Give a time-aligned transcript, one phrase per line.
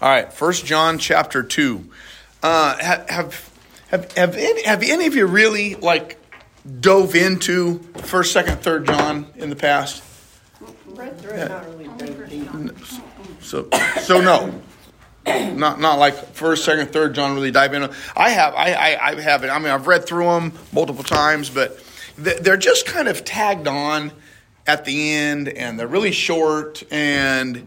[0.00, 1.84] All right, First John chapter two.
[2.40, 3.52] Uh, have
[3.88, 6.18] have have any, have any of you really like
[6.80, 10.04] dove into First, Second, Third John in the past?
[10.86, 12.78] Read through it, not really dove deep.
[13.40, 13.68] So
[14.00, 14.62] so no.
[15.26, 17.90] Not not like first, second, third John really dive in.
[18.16, 19.50] I have I, I I haven't.
[19.50, 21.82] I mean I've read through them multiple times, but
[22.16, 24.12] they're just kind of tagged on
[24.64, 27.66] at the end, and they're really short and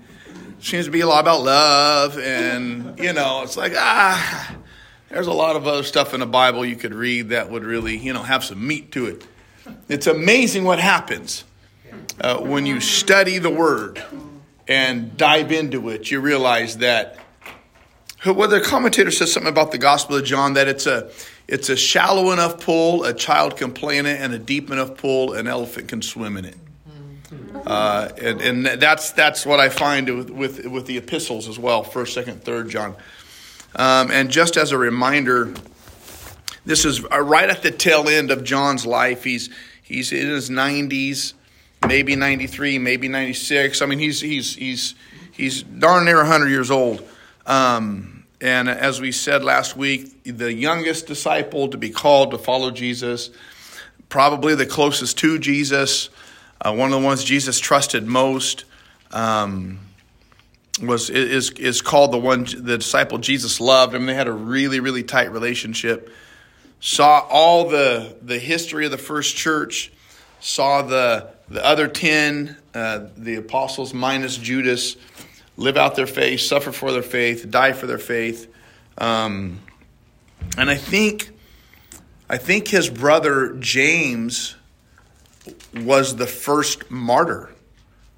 [0.62, 4.56] seems to be a lot about love, and you know it's like ah,
[5.10, 7.98] there's a lot of other stuff in the Bible you could read that would really
[7.98, 9.26] you know have some meat to it.
[9.90, 11.44] It's amazing what happens
[12.20, 14.04] uh, when you study the Word
[14.68, 16.10] and dive into it.
[16.10, 17.18] You realize that
[18.26, 21.12] well, the commentator says something about the Gospel of John that it's a
[21.48, 24.98] it's a shallow enough pool a child can play in it, and a deep enough
[24.98, 26.58] pool an elephant can swim in it.
[27.66, 31.84] Uh, and, and that's that's what I find with, with with the epistles as well,
[31.84, 32.96] first, second, third John.
[33.76, 35.54] Um, and just as a reminder,
[36.66, 39.24] this is right at the tail end of John's life.
[39.24, 39.50] He's
[39.82, 41.34] he's in his nineties,
[41.88, 43.82] maybe ninety three, maybe ninety six.
[43.82, 44.96] I mean, he's he's he's
[45.32, 47.08] he's darn near hundred years old.
[47.46, 52.72] Um, and as we said last week, the youngest disciple to be called to follow
[52.72, 53.30] Jesus,
[54.10, 56.10] probably the closest to Jesus,
[56.62, 58.66] uh, one of the ones Jesus trusted most,
[59.12, 59.80] um,
[60.82, 63.96] was is is called the one the disciple Jesus loved.
[63.96, 66.10] I mean, they had a really really tight relationship.
[66.80, 69.92] Saw all the the history of the first church.
[70.40, 74.96] Saw the the other ten, uh, the apostles minus Judas
[75.58, 78.52] live out their faith, suffer for their faith, die for their faith.
[78.98, 79.60] Um,
[80.58, 81.30] and I think,
[82.30, 84.56] I think his brother James
[85.76, 87.50] was the first martyr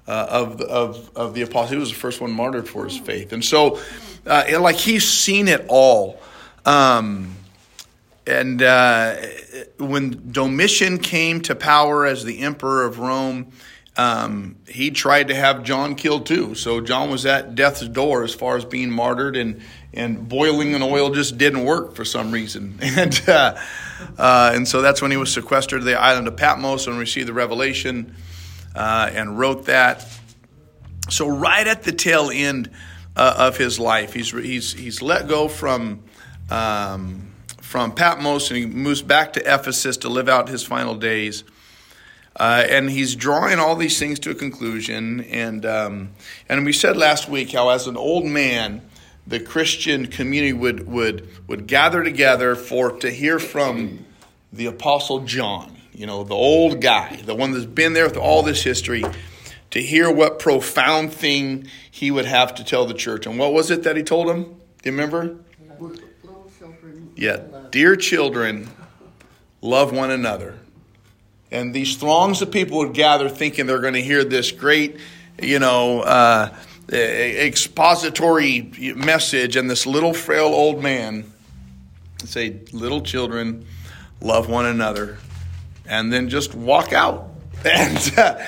[0.06, 1.74] uh, of, of, of the apostle.
[1.74, 3.32] He was the first one martyred for his faith.
[3.32, 3.80] And so,
[4.26, 6.20] uh, like, he's seen it all.
[6.64, 7.36] Um,
[8.26, 9.16] and uh,
[9.78, 13.52] when Domitian came to power as the emperor of Rome,
[13.96, 16.54] um, he tried to have John killed too.
[16.54, 19.60] So John was at death's door as far as being martyred, and
[19.94, 22.78] and boiling in oil just didn't work for some reason.
[22.82, 23.58] And uh,
[24.18, 27.28] uh, and so that's when he was sequestered to the island of Patmos and received
[27.28, 28.14] the revelation
[28.74, 30.06] uh, and wrote that.
[31.08, 32.70] So right at the tail end
[33.16, 36.02] uh, of his life, he's he's he's let go from.
[36.50, 37.30] Um,
[37.74, 41.42] from Patmos and he moves back to Ephesus to live out his final days.
[42.36, 45.22] Uh, and he's drawing all these things to a conclusion.
[45.22, 46.10] And, um,
[46.48, 48.88] and we said last week how, as an old man,
[49.26, 54.04] the Christian community would, would, would gather together for to hear from
[54.52, 58.42] the Apostle John, you know, the old guy, the one that's been there with all
[58.42, 59.04] this history,
[59.70, 63.26] to hear what profound thing he would have to tell the church.
[63.26, 64.44] And what was it that he told them?
[64.82, 65.36] Do you remember?
[67.16, 68.68] Yeah, dear children,
[69.62, 70.58] love one another.
[71.50, 74.98] And these throngs of people would gather thinking they're going to hear this great,
[75.40, 76.54] you know, uh,
[76.92, 81.24] expository message, and this little frail old man
[82.24, 83.64] say, Little children,
[84.20, 85.18] love one another,
[85.86, 87.30] and then just walk out.
[87.64, 88.44] And, uh,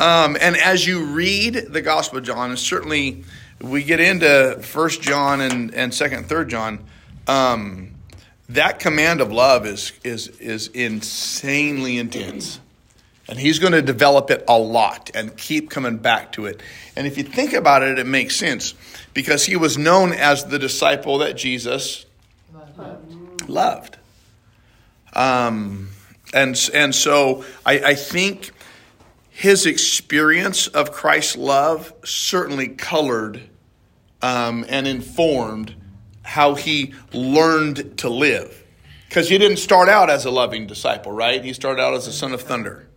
[0.00, 3.22] um, and as you read the Gospel of John, and certainly
[3.60, 6.84] we get into First John and, and Second, Third John,
[7.28, 7.94] um,
[8.48, 12.58] that command of love is is is insanely intense
[13.28, 16.60] and he's going to develop it a lot and keep coming back to it
[16.98, 18.74] and if you think about it it makes sense
[19.14, 22.04] because he was known as the disciple that jesus
[23.46, 23.96] loved
[25.14, 25.88] um,
[26.34, 28.50] and and so I, I think
[29.30, 33.48] his experience of christ's love certainly colored
[34.22, 35.74] um, and informed
[36.22, 38.64] how he learned to live.
[39.08, 41.42] Because he didn't start out as a loving disciple, right?
[41.42, 42.87] He started out as a son of thunder.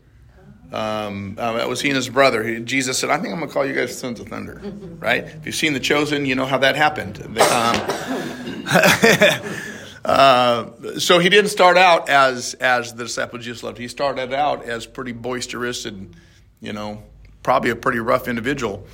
[0.71, 2.43] Um, uh, that was he and his brother.
[2.43, 4.61] He, Jesus said, I think I'm going to call you guys sons of thunder,
[4.99, 5.25] right?
[5.25, 7.21] If you've seen The Chosen, you know how that happened.
[7.21, 7.35] Um,
[10.05, 13.77] uh, so he didn't start out as, as the disciple Jesus loved.
[13.77, 16.15] He started out as pretty boisterous and,
[16.61, 17.03] you know,
[17.43, 18.87] probably a pretty rough individual.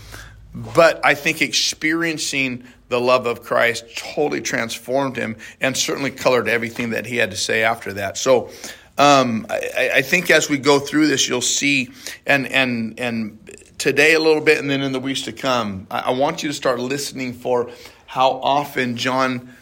[0.55, 6.91] But I think experiencing the love of Christ totally transformed him and certainly colored everything
[6.91, 8.17] that he had to say after that.
[8.17, 8.49] So
[8.97, 11.89] um, I, I, think as we go through this, you'll see,
[12.25, 15.99] and and and today a little bit, and then in the weeks to come, I,
[15.99, 17.69] I want you to start listening for
[18.07, 19.55] how often John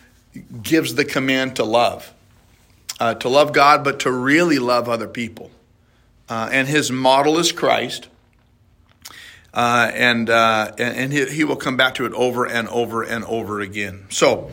[0.61, 2.13] gives the command to love,
[2.99, 5.51] uh, to love God, but to really love other people.
[6.29, 8.07] Uh, and his model is Christ.
[9.53, 13.23] Uh, and, uh, and he, he will come back to it over and over and
[13.23, 14.05] over again.
[14.09, 14.51] So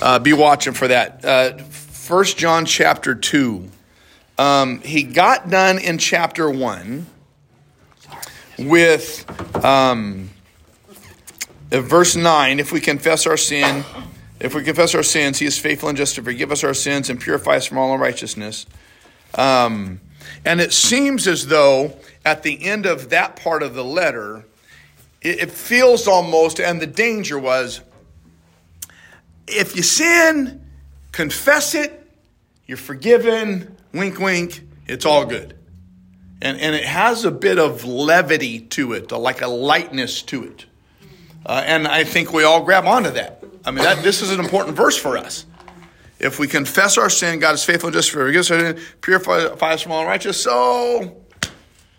[0.00, 1.24] uh, be watching for that.
[1.24, 3.70] Uh, First John chapter two.
[4.36, 7.06] Um, he got done in chapter one
[8.58, 9.24] with
[9.64, 10.30] um,
[11.70, 12.58] uh, verse nine.
[12.58, 13.84] If we confess our sin,
[14.40, 17.10] if we confess our sins, He is faithful and just to forgive us our sins
[17.10, 18.66] and purify us from all unrighteousness.
[19.36, 20.00] Um,
[20.44, 24.44] and it seems as though at the end of that part of the letter,
[25.22, 27.80] it, it feels almost, and the danger was
[29.46, 30.64] if you sin,
[31.12, 32.00] confess it,
[32.66, 35.56] you're forgiven, wink, wink, it's all good.
[36.42, 40.66] And, and it has a bit of levity to it, like a lightness to it.
[41.46, 43.42] Uh, and I think we all grab onto that.
[43.64, 45.46] I mean, that, this is an important verse for us.
[46.18, 48.50] If we confess our sin, God is faithful and just for us,
[49.00, 50.40] purify us from all unrighteous.
[50.40, 51.22] So,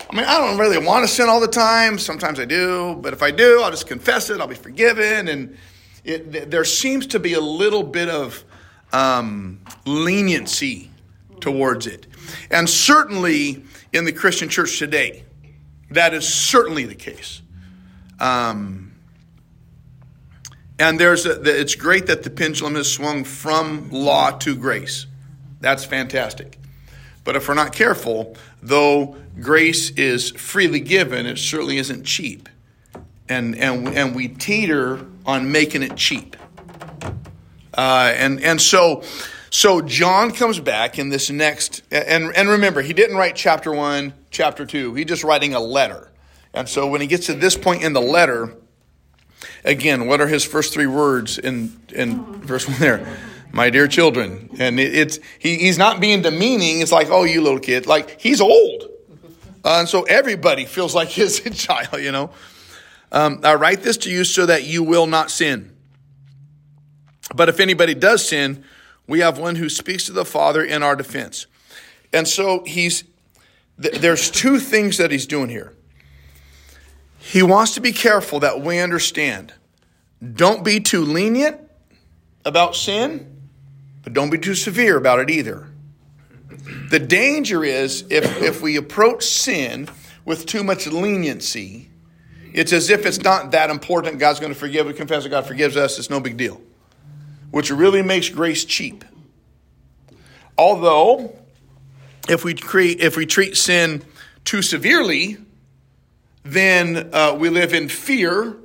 [0.08, 1.98] I mean, I don't really want to sin all the time.
[1.98, 4.40] Sometimes I do, but if I do, I'll just confess it.
[4.40, 5.28] I'll be forgiven.
[5.28, 5.56] And
[6.04, 8.44] it, there seems to be a little bit of
[8.92, 10.90] um, leniency
[11.46, 12.08] towards it.
[12.50, 13.62] And certainly
[13.92, 15.22] in the Christian church today,
[15.92, 17.40] that is certainly the case.
[18.18, 18.96] Um,
[20.76, 25.06] and there's a, it's great that the pendulum has swung from law to grace.
[25.60, 26.58] That's fantastic.
[27.22, 32.48] But if we're not careful, though grace is freely given, it certainly isn't cheap.
[33.28, 36.36] And, and, and we teeter on making it cheap.
[37.72, 39.04] Uh, and, and so,
[39.56, 44.12] so John comes back in this next, and, and remember, he didn't write chapter one,
[44.30, 44.92] chapter two.
[44.92, 46.12] He's just writing a letter.
[46.52, 48.54] And so when he gets to this point in the letter,
[49.64, 53.16] again, what are his first three words in, in verse one there?
[53.50, 54.50] My dear children.
[54.58, 56.80] And it, it's, he, he's not being demeaning.
[56.82, 57.86] It's like, oh, you little kid.
[57.86, 58.90] Like, he's old.
[59.64, 62.28] Uh, and so everybody feels like his child, you know.
[63.10, 65.74] Um, I write this to you so that you will not sin.
[67.34, 68.62] But if anybody does sin,
[69.06, 71.46] we have one who speaks to the Father in our defense.
[72.12, 73.04] And so he's
[73.80, 75.74] th- there's two things that he's doing here.
[77.18, 79.52] He wants to be careful that we understand.
[80.34, 81.60] Don't be too lenient
[82.44, 83.40] about sin,
[84.02, 85.68] but don't be too severe about it either.
[86.90, 89.88] The danger is if, if we approach sin
[90.24, 91.90] with too much leniency,
[92.52, 94.18] it's as if it's not that important.
[94.18, 94.86] God's going to forgive.
[94.86, 95.98] We confess that God forgives us.
[95.98, 96.60] It's no big deal,
[97.50, 99.04] which really makes grace cheap.
[100.58, 101.36] Although,
[102.28, 104.02] if we create, if we treat sin
[104.44, 105.38] too severely,
[106.44, 108.56] then uh, we live in fear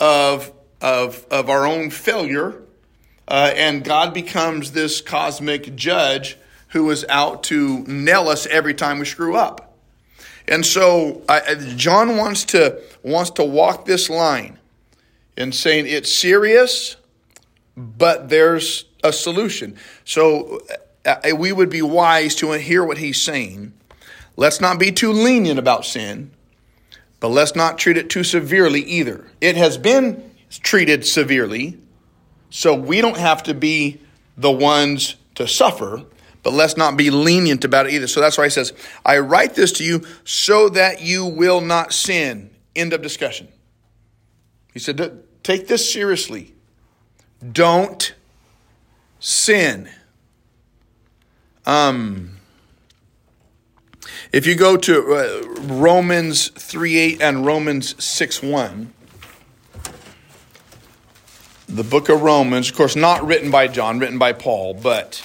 [0.00, 2.60] of of of our own failure,
[3.26, 6.36] uh, and God becomes this cosmic judge
[6.68, 9.76] who is out to nail us every time we screw up.
[10.46, 14.58] And so uh, John wants to wants to walk this line
[15.36, 16.96] in saying it's serious,
[17.78, 19.76] but there's a solution.
[20.04, 20.60] So
[21.06, 23.72] uh, we would be wise to hear what he's saying.
[24.36, 26.32] Let's not be too lenient about sin,
[27.20, 29.30] but let's not treat it too severely either.
[29.40, 31.78] It has been treated severely,
[32.50, 34.00] so we don't have to be
[34.36, 36.04] the ones to suffer,
[36.42, 38.06] but let's not be lenient about it either.
[38.06, 38.72] So that's why he says,
[39.04, 42.50] I write this to you so that you will not sin.
[42.74, 43.48] End of discussion.
[44.72, 46.54] He said, take this seriously.
[47.52, 48.14] Don't
[49.20, 49.88] sin.
[51.66, 52.38] Um,
[54.32, 58.92] if you go to uh, Romans 3 8 and Romans 6 1,
[61.68, 65.22] the book of Romans, of course, not written by John, written by Paul, but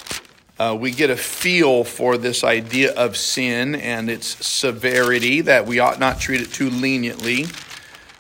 [0.59, 5.79] uh, we get a feel for this idea of sin and its severity, that we
[5.79, 7.45] ought not treat it too leniently.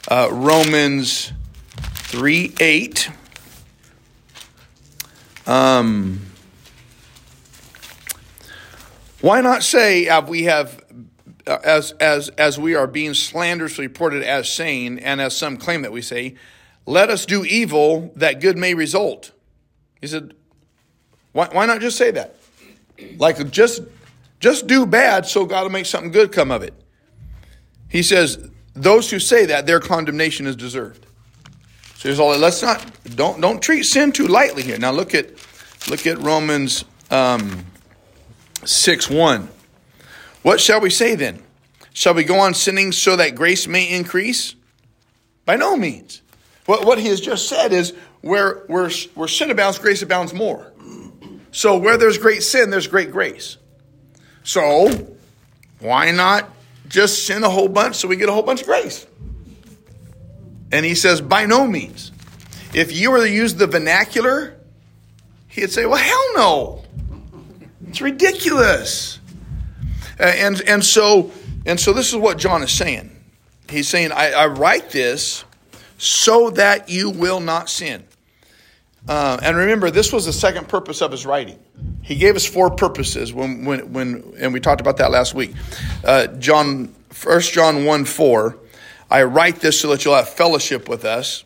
[0.07, 1.31] Uh, Romans
[1.75, 3.09] 3 8.
[5.45, 6.21] Um,
[9.21, 10.83] why not say uh, we have,
[11.47, 15.81] uh, as, as, as we are being slanderously reported as saying, and as some claim
[15.81, 16.35] that we say,
[16.85, 19.31] let us do evil that good may result?
[20.01, 20.33] He said,
[21.31, 22.35] why, why not just say that?
[23.17, 23.81] Like, just,
[24.39, 26.73] just do bad so God will make something good come of it.
[27.89, 31.05] He says, those who say that, their condemnation is deserved.
[32.03, 32.37] So here's all.
[32.37, 34.77] Let's not don't don't treat sin too lightly here.
[34.77, 35.29] Now look at
[35.89, 37.65] look at Romans um,
[38.65, 39.47] 6 1.
[40.41, 41.41] What shall we say then?
[41.93, 44.53] Shall we go on sinning so that grace may increase?
[45.45, 46.21] By no means.
[46.65, 50.73] What, what he has just said is where, where, where sin abounds, grace abounds more.
[51.53, 53.55] So where there's great sin, there's great grace.
[54.43, 55.15] So
[55.79, 56.49] why not
[56.89, 59.07] just sin a whole bunch so we get a whole bunch of grace?
[60.73, 62.11] And he says, by no means.
[62.73, 64.55] If you were to use the vernacular,
[65.47, 66.83] he'd say, well, hell no.
[67.87, 69.19] It's ridiculous.
[70.19, 71.31] Uh, and, and, so,
[71.67, 73.11] and so this is what John is saying.
[73.69, 75.45] He's saying, I, I write this
[75.99, 78.03] so that you will not sin.
[79.07, 81.59] Uh, and remember, this was the second purpose of his writing.
[82.01, 85.53] He gave us four purposes when, when, when and we talked about that last week.
[86.03, 88.57] Uh, John, 1 John 1 4,
[89.13, 91.43] I write this so that you'll have fellowship with us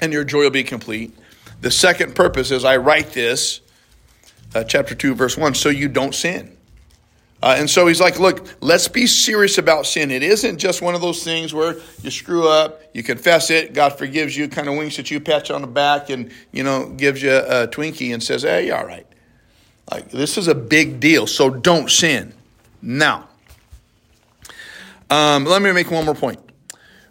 [0.00, 1.14] and your joy will be complete.
[1.60, 3.60] The second purpose is I write this,
[4.54, 6.56] uh, chapter 2, verse 1, so you don't sin.
[7.42, 10.10] Uh, and so he's like, look, let's be serious about sin.
[10.10, 13.98] It isn't just one of those things where you screw up, you confess it, God
[13.98, 16.88] forgives you, kind of winks at you, pats you on the back, and, you know,
[16.88, 19.06] gives you a Twinkie and says, hey, you're all right.
[19.90, 22.32] Like, this is a big deal, so don't sin.
[22.80, 23.28] Now,
[25.10, 26.40] um, let me make one more point.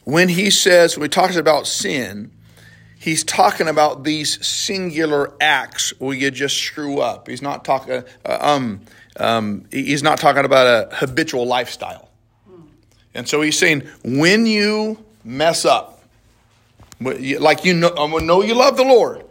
[0.04, 2.32] When he says, when he talks about sin,
[3.00, 7.28] he's talking about these singular acts where you just screw up.
[7.28, 8.82] He's not talking, uh, um,
[9.18, 12.10] um, he's not talking about a habitual lifestyle.
[13.14, 16.02] And so he's saying, when you mess up,
[17.00, 19.26] like you know, I know you love the Lord,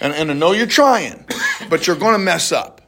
[0.00, 1.24] and, and I know you're trying,
[1.68, 2.80] but you're going to mess up.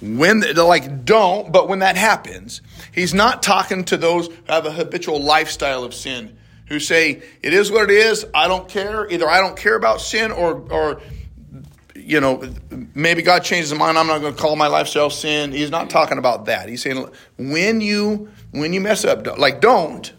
[0.00, 2.62] When like don't, but when that happens,
[2.92, 6.36] he's not talking to those who have a habitual lifestyle of sin,
[6.70, 8.24] who say it is what it is.
[8.32, 9.10] I don't care.
[9.10, 11.02] Either I don't care about sin, or or
[11.94, 12.42] you know,
[12.94, 13.98] maybe God changes his mind.
[13.98, 15.52] I'm not going to call my lifestyle sin.
[15.52, 16.68] He's not talking about that.
[16.68, 20.10] He's saying when you when you mess up, like don't,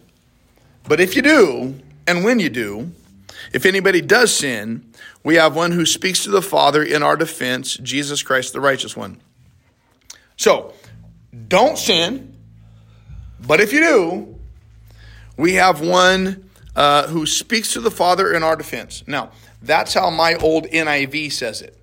[0.84, 1.74] but if you do,
[2.06, 2.92] and when you do,
[3.52, 4.92] if anybody does sin,
[5.24, 8.96] we have one who speaks to the Father in our defense, Jesus Christ, the righteous
[8.96, 9.20] one.
[10.36, 10.74] So,
[11.48, 12.36] don't sin,
[13.46, 14.31] but if you do,
[15.36, 19.04] we have one uh, who speaks to the Father in our defense.
[19.06, 21.76] Now, that's how my old NIV says it.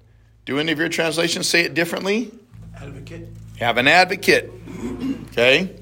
[0.45, 2.31] Do any of your translations say it differently?
[2.75, 3.27] Advocate.
[3.59, 4.51] Have an advocate.
[5.31, 5.75] Okay?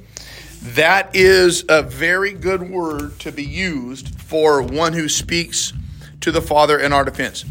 [0.62, 5.74] That is a very good word to be used for one who speaks
[6.21, 7.45] to the Father in our defense.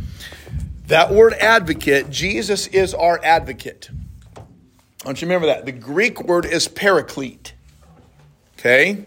[0.88, 3.90] That word advocate, Jesus is our advocate.
[4.98, 5.64] Don't you remember that?
[5.64, 7.54] The Greek word is paraclete.
[8.58, 9.04] Okay?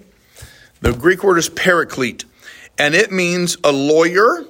[0.82, 2.26] The Greek word is paraclete.
[2.78, 4.46] And it means a lawyer.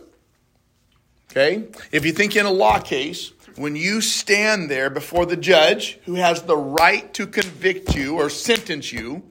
[1.32, 1.68] Okay?
[1.92, 6.16] If you think in a law case, when you stand there before the judge who
[6.16, 9.24] has the right to convict you or sentence you,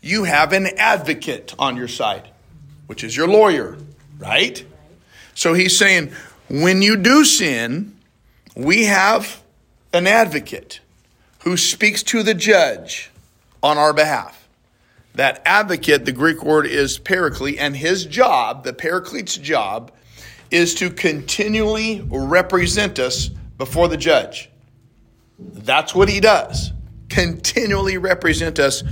[0.00, 2.28] you have an advocate on your side,
[2.86, 3.78] which is your lawyer,
[4.18, 4.64] right?
[5.34, 6.12] So he's saying,
[6.48, 7.96] when you do sin,
[8.56, 9.42] we have
[9.92, 10.80] an advocate
[11.40, 13.10] who speaks to the judge
[13.62, 14.39] on our behalf.
[15.14, 19.92] That advocate, the Greek word is paraclete, and his job, the paraclete's job,
[20.50, 24.50] is to continually represent us before the judge.
[25.38, 26.72] That's what he does.
[27.08, 28.82] Continually represent us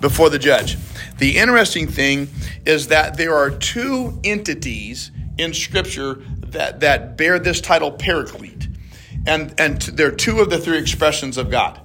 [0.00, 0.76] before the judge.
[1.18, 2.28] The interesting thing
[2.64, 8.68] is that there are two entities in Scripture that, that bear this title paraclete.
[9.26, 11.80] And, and they're two of the three expressions of God.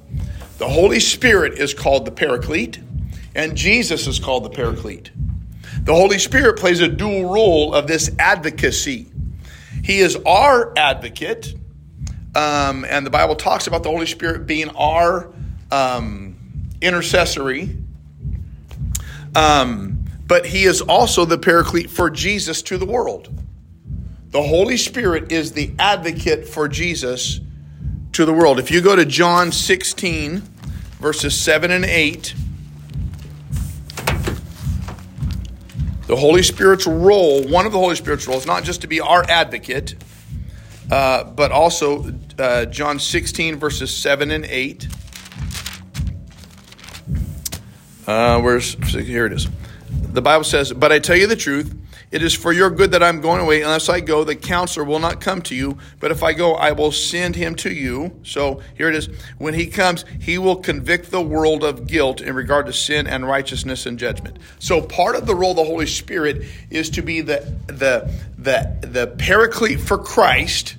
[0.58, 2.80] The Holy Spirit is called the Paraclete,
[3.36, 5.12] and Jesus is called the Paraclete.
[5.84, 9.08] The Holy Spirit plays a dual role of this advocacy.
[9.84, 11.54] He is our advocate,
[12.36, 15.34] um, and the Bible talks about the Holy Spirit being our
[15.72, 16.36] um,
[16.82, 17.78] intercessory.
[19.36, 23.30] Um, but he is also the paraclete for Jesus to the world.
[24.30, 27.40] The Holy Spirit is the advocate for Jesus
[28.14, 28.60] to the world.
[28.60, 30.42] If you go to John 16,
[31.00, 32.34] verses 7 and 8,
[36.08, 39.24] the Holy Spirit's role, one of the Holy Spirit's roles, not just to be our
[39.30, 39.96] advocate,
[40.92, 44.88] uh, but also uh, John 16, verses 7 and 8.
[48.06, 49.48] Uh, where's here it is.
[49.90, 51.74] The Bible says, But I tell you the truth,
[52.14, 53.64] it is for your good that I'm going away.
[53.64, 55.80] Unless I go, the counselor will not come to you.
[56.00, 58.20] But if I go, I will send him to you.
[58.22, 59.10] So here it is.
[59.40, 63.28] When he comes, he will convict the world of guilt in regard to sin and
[63.28, 64.38] righteousness and judgment.
[64.60, 68.78] So part of the role of the Holy Spirit is to be the the the
[68.88, 70.78] the paraclete for Christ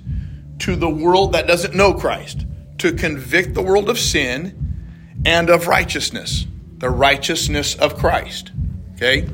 [0.59, 2.45] to the world that doesn't know Christ,
[2.77, 6.45] to convict the world of sin and of righteousness,
[6.77, 8.53] the righteousness of Christ.
[8.95, 9.27] Okay?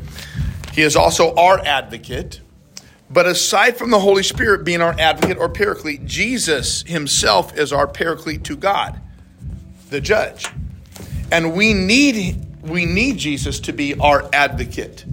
[0.74, 2.42] He is also our advocate.
[3.10, 7.88] But aside from the Holy Spirit being our advocate or paraclete, Jesus himself is our
[7.88, 9.02] paraclete to God,
[9.90, 10.48] the judge.
[11.32, 15.06] And we need we need Jesus to be our advocate.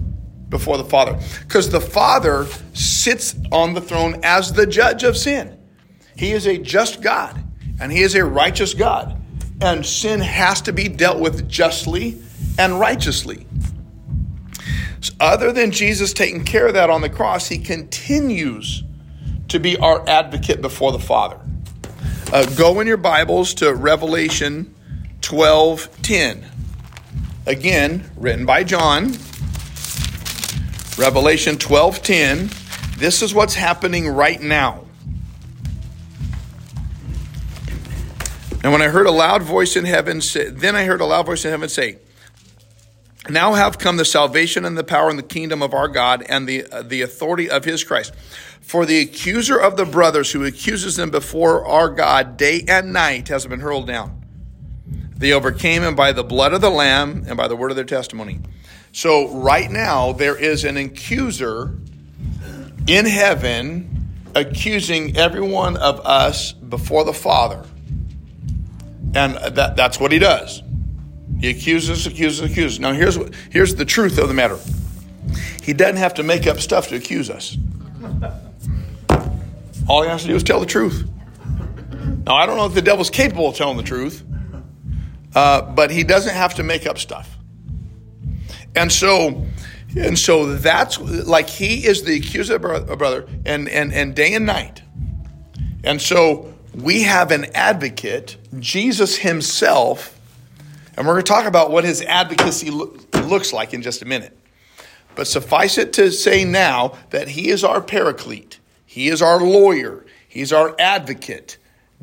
[0.49, 1.19] before the Father.
[1.41, 5.57] Because the Father sits on the throne as the judge of sin.
[6.15, 7.41] He is a just God
[7.79, 9.15] and He is a righteous God.
[9.61, 12.17] And sin has to be dealt with justly
[12.57, 13.45] and righteously.
[15.19, 18.83] Other than Jesus taking care of that on the cross, He continues
[19.49, 21.39] to be our advocate before the Father.
[22.31, 24.73] Uh, go in your Bibles to Revelation
[25.21, 26.45] 12 10.
[27.47, 29.13] Again, written by John.
[30.97, 32.49] Revelation 12 10.
[32.97, 34.85] This is what's happening right now.
[38.61, 41.25] And when I heard a loud voice in heaven say, then I heard a loud
[41.25, 41.97] voice in heaven say,
[43.29, 46.47] Now have come the salvation and the power and the kingdom of our God and
[46.47, 48.13] the, uh, the authority of his Christ.
[48.61, 53.27] For the accuser of the brothers who accuses them before our God day and night
[53.29, 54.23] has been hurled down.
[55.15, 57.85] They overcame him by the blood of the Lamb and by the word of their
[57.85, 58.39] testimony.
[58.91, 61.77] So, right now, there is an accuser
[62.87, 63.89] in heaven
[64.35, 67.65] accusing every one of us before the Father.
[69.13, 70.61] And that, that's what he does.
[71.39, 72.79] He accuses, accuses, accuses.
[72.79, 74.59] Now, here's, what, here's the truth of the matter
[75.61, 77.57] he doesn't have to make up stuff to accuse us.
[79.87, 81.07] All he has to do is tell the truth.
[82.25, 84.23] Now, I don't know if the devil's capable of telling the truth,
[85.35, 87.37] uh, but he doesn't have to make up stuff.
[88.75, 89.45] And so,
[89.95, 94.45] and so that's like he is the accuser of brother, and, and, and day and
[94.45, 94.81] night.
[95.83, 100.18] And so we have an advocate, Jesus himself,
[100.99, 104.05] and we're going to talk about what his advocacy lo- looks like in just a
[104.05, 104.37] minute.
[105.15, 110.05] But suffice it to say now that he is our paraclete, he is our lawyer,
[110.27, 111.57] he's our advocate.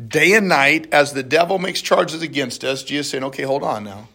[0.08, 3.84] Day and night, as the devil makes charges against us, Jesus saying, okay, hold on
[3.84, 4.08] now.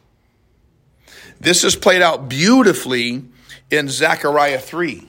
[1.40, 3.24] This is played out beautifully
[3.70, 5.08] in Zechariah 3.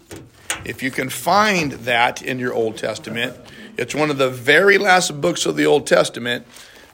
[0.66, 3.36] If you can find that in your Old Testament,
[3.78, 6.46] it's one of the very last books of the Old Testament,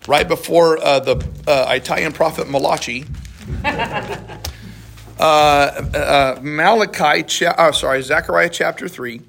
[0.06, 3.04] right before uh, the uh, Italian prophet Malachi.
[3.64, 9.20] uh, uh Malachi, cha- uh, sorry, Zechariah chapter 3,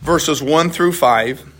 [0.00, 1.52] verses 1 through 5.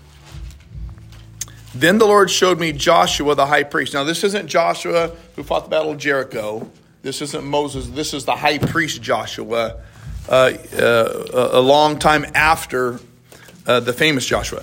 [1.75, 3.95] Then the Lord showed me Joshua the high priest.
[3.95, 6.71] Now, this isn't Joshua who fought the battle of Jericho.
[7.03, 7.89] This isn't Moses.
[7.89, 9.81] This is the high priest Joshua,
[10.29, 13.01] uh, uh, a long time after
[13.67, 14.63] uh, the famous Joshua.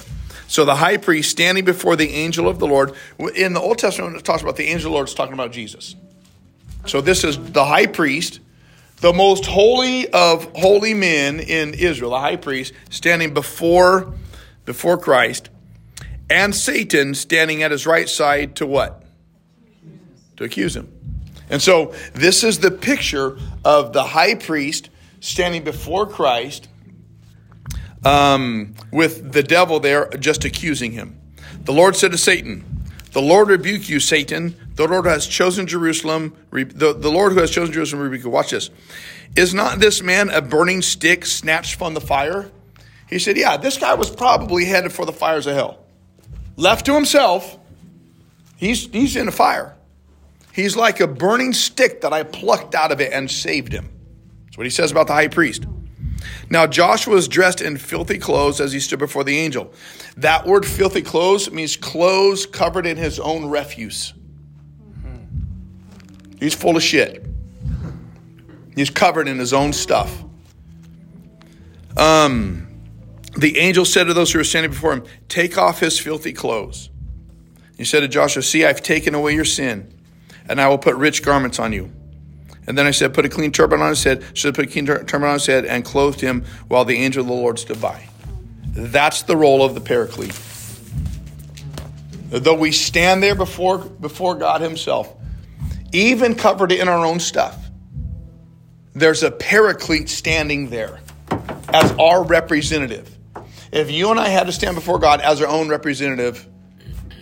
[0.49, 2.93] So the high priest standing before the angel of the Lord.
[3.35, 5.51] In the Old Testament, it talks about the angel of the Lord, it's talking about
[5.51, 5.95] Jesus.
[6.87, 8.39] So this is the high priest,
[8.97, 14.15] the most holy of holy men in Israel, the high priest, standing before,
[14.65, 15.49] before Christ,
[16.31, 19.03] and Satan standing at his right side to what?
[20.37, 20.91] To accuse him.
[21.51, 26.69] And so this is the picture of the high priest standing before Christ
[28.03, 31.19] um, with the devil there just accusing him.
[31.63, 32.63] The Lord said to Satan,
[33.11, 34.55] The Lord rebuke you, Satan.
[34.75, 36.35] The Lord has chosen Jerusalem.
[36.51, 38.29] The, the Lord who has chosen Jerusalem rebuke you.
[38.29, 38.69] Watch this.
[39.35, 42.49] Is not this man a burning stick snatched from the fire?
[43.09, 45.79] He said, Yeah, this guy was probably headed for the fires of hell.
[46.55, 47.57] Left to himself,
[48.57, 49.75] he's, he's in a fire.
[50.53, 53.89] He's like a burning stick that I plucked out of it and saved him.
[54.45, 55.65] That's what he says about the high priest.
[56.49, 59.73] Now Joshua was dressed in filthy clothes as he stood before the angel.
[60.17, 64.13] That word filthy clothes means clothes covered in his own refuse.
[66.39, 67.25] He's full of shit.
[68.75, 70.23] He's covered in his own stuff.
[71.97, 72.67] Um,
[73.37, 76.89] the angel said to those who were standing before him, Take off his filthy clothes.
[77.77, 79.93] He said to Joshua, See, I've taken away your sin
[80.47, 81.91] and I will put rich garments on you.
[82.69, 84.23] And then I said, Put a clean turban on his head.
[84.35, 87.21] So I put a clean turban on his head and clothed him while the angel
[87.23, 88.07] of the Lord stood by.
[88.67, 90.39] That's the role of the paraclete.
[92.29, 95.11] Though we stand there before, before God Himself,
[95.91, 97.57] even covered in our own stuff,
[98.93, 100.99] there's a paraclete standing there
[101.73, 103.17] as our representative.
[103.71, 106.47] If you and I had to stand before God as our own representative,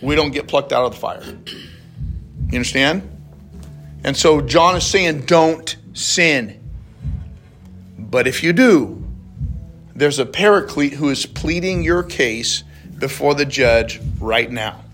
[0.02, 1.22] we don't get plucked out of the fire.
[1.24, 3.17] You understand?
[4.04, 6.60] And so John is saying, don't sin.
[7.98, 9.04] But if you do,
[9.94, 12.62] there's a paraclete who is pleading your case
[12.98, 14.84] before the judge right now.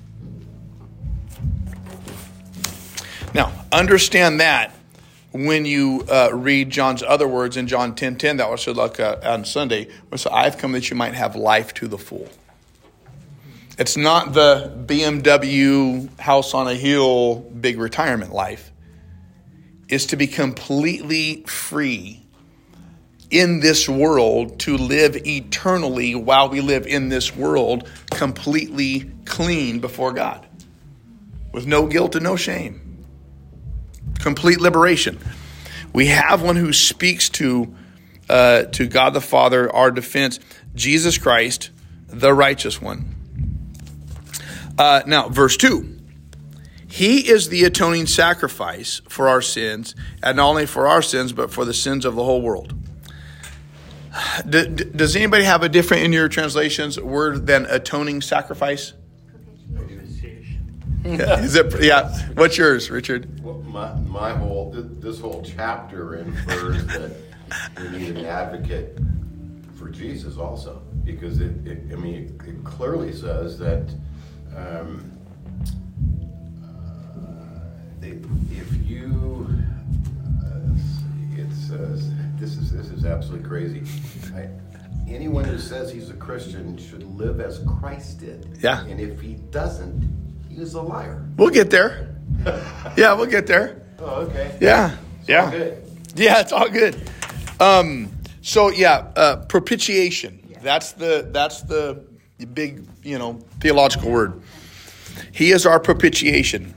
[3.35, 4.75] Now, understand that
[5.33, 9.17] when you uh, read John's other words in John 10 10, that was like uh,
[9.25, 12.29] on Sunday, so I've come that you might have life to the full.
[13.77, 18.71] It's not the BMW house on a hill, big retirement life
[19.95, 22.21] is to be completely free
[23.31, 30.13] in this world to live eternally while we live in this world completely clean before
[30.13, 30.47] God
[31.53, 33.05] with no guilt and no shame.
[34.19, 35.19] Complete liberation.
[35.93, 37.75] We have one who speaks to
[38.29, 40.41] uh, to God the Father, our defense,
[40.75, 41.71] Jesus Christ,
[42.09, 43.15] the righteous one.
[44.77, 45.94] Uh, now, verse 2.
[46.95, 51.51] He is the atoning sacrifice for our sins, and not only for our sins, but
[51.51, 52.73] for the sins of the whole world.
[54.49, 58.93] D- d- does anybody have a different in your translations word than atoning sacrifice?
[61.05, 61.83] Yeah, Is it?
[61.83, 62.17] Yeah.
[62.35, 63.43] What's yours, Richard?
[63.43, 67.11] Well, my, my whole, th- this whole chapter infers that
[67.77, 69.01] we need an advocate
[69.75, 73.93] for Jesus also, because it, it I mean, it, it clearly says that,
[74.57, 75.11] um,
[78.13, 78.17] uh,
[78.53, 79.47] if you,
[80.45, 80.83] uh, let's
[81.37, 83.83] it says, this is, this is absolutely crazy.
[84.35, 84.49] I,
[85.11, 88.59] anyone who says he's a Christian should live as Christ did.
[88.63, 88.85] Yeah.
[88.87, 91.25] And if he doesn't, he is a liar.
[91.37, 92.11] We'll get there.
[92.97, 93.83] Yeah, we'll get there.
[93.99, 94.57] Oh, okay.
[94.61, 94.97] Yeah.
[95.21, 95.45] It's Yeah.
[95.45, 95.83] all good.
[96.17, 97.11] Yeah, it's all good.
[97.59, 98.11] Um,
[98.43, 100.41] so yeah, uh, propitiation.
[100.63, 102.05] That's the that's the
[102.53, 104.43] big you know theological word.
[105.33, 106.75] He is our propitiation.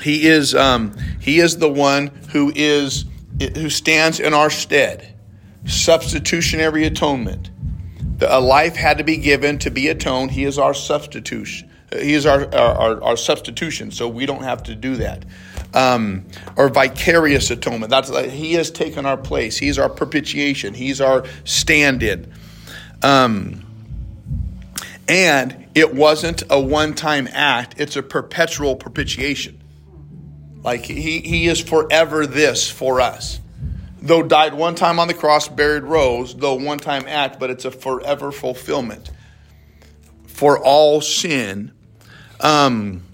[0.00, 3.04] He is um, he is the one who is
[3.54, 5.08] who stands in our stead.
[5.64, 7.50] Substitutionary atonement.
[8.18, 10.32] The, a life had to be given to be atoned.
[10.32, 11.70] He is our substitution.
[11.92, 15.24] He is our, our, our, substitution, so we don't have to do that.
[15.74, 16.26] Um,
[16.56, 17.90] or vicarious atonement.
[17.90, 19.58] That's like, he has taken our place.
[19.58, 20.74] He's our propitiation.
[20.74, 22.32] He's our stand-in.
[23.02, 23.64] Um,
[25.08, 27.74] and it wasn't a one-time act.
[27.78, 29.61] It's a perpetual propitiation.
[30.62, 33.40] Like he, he is forever this for us.
[34.00, 37.64] Though died one time on the cross, buried, rose, though one time act, but it's
[37.64, 39.10] a forever fulfillment
[40.26, 41.72] for all sin.
[42.40, 43.04] Um,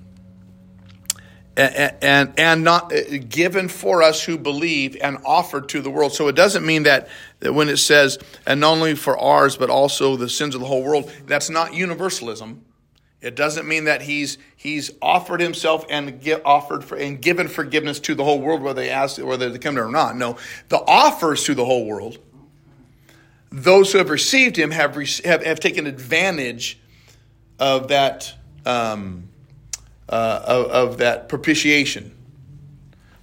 [1.59, 6.13] and, and, and not uh, given for us who believe and offered to the world.
[6.15, 7.09] So it doesn't mean that,
[7.41, 10.67] that when it says, and not only for ours, but also the sins of the
[10.67, 12.65] whole world, that's not universalism.
[13.21, 17.99] It doesn't mean that he's he's offered himself and get offered for, and given forgiveness
[18.01, 20.17] to the whole world, whether they ask whether they come to or not.
[20.17, 22.19] No, the offers to the whole world.
[23.51, 26.79] Those who have received him have have, have taken advantage
[27.59, 28.33] of that
[28.65, 29.29] um,
[30.09, 32.15] uh, of, of that propitiation.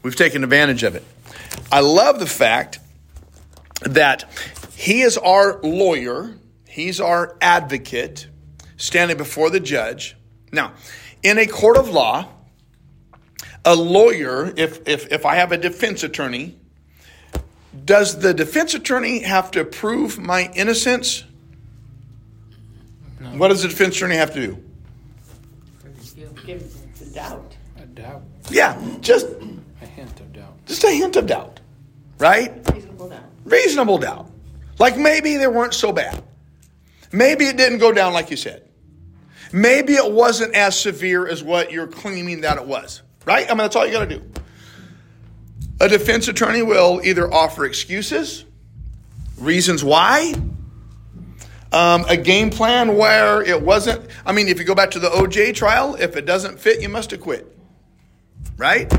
[0.04, 1.04] We've taken advantage of it.
[1.72, 2.80] I love the fact
[3.82, 4.30] that
[4.76, 6.36] he is our lawyer.
[6.68, 8.28] He's our advocate
[8.78, 10.16] standing before the judge.
[10.52, 10.74] Now,
[11.24, 12.30] in a court of law,
[13.64, 16.58] a lawyer, if, if, if I have a defense attorney,
[17.84, 21.24] does the defense attorney have to prove my innocence?
[23.20, 23.30] No.
[23.32, 24.64] What does the defense attorney have to do?
[26.46, 26.64] Give
[27.00, 27.56] the doubt.
[27.78, 28.22] A doubt.
[28.52, 29.26] Yeah, just
[29.82, 30.54] a hint of doubt.
[30.68, 31.60] Just a hint of doubt,
[32.20, 32.54] right?
[32.72, 33.24] Reasonable doubt.
[33.44, 34.32] Reasonable doubt.
[34.78, 36.24] Like maybe they weren't so bad.
[37.16, 38.68] Maybe it didn't go down like you said.
[39.54, 43.46] Maybe it wasn't as severe as what you're claiming that it was, right?
[43.46, 44.32] I mean, that's all you got to do.
[45.80, 48.44] A defense attorney will either offer excuses,
[49.38, 50.34] reasons why,
[51.72, 54.10] um, a game plan where it wasn't.
[54.26, 56.90] I mean, if you go back to the OJ trial, if it doesn't fit, you
[56.90, 57.58] must have quit,
[58.58, 58.94] right?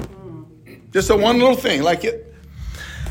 [0.90, 2.34] Just a one little thing, like it.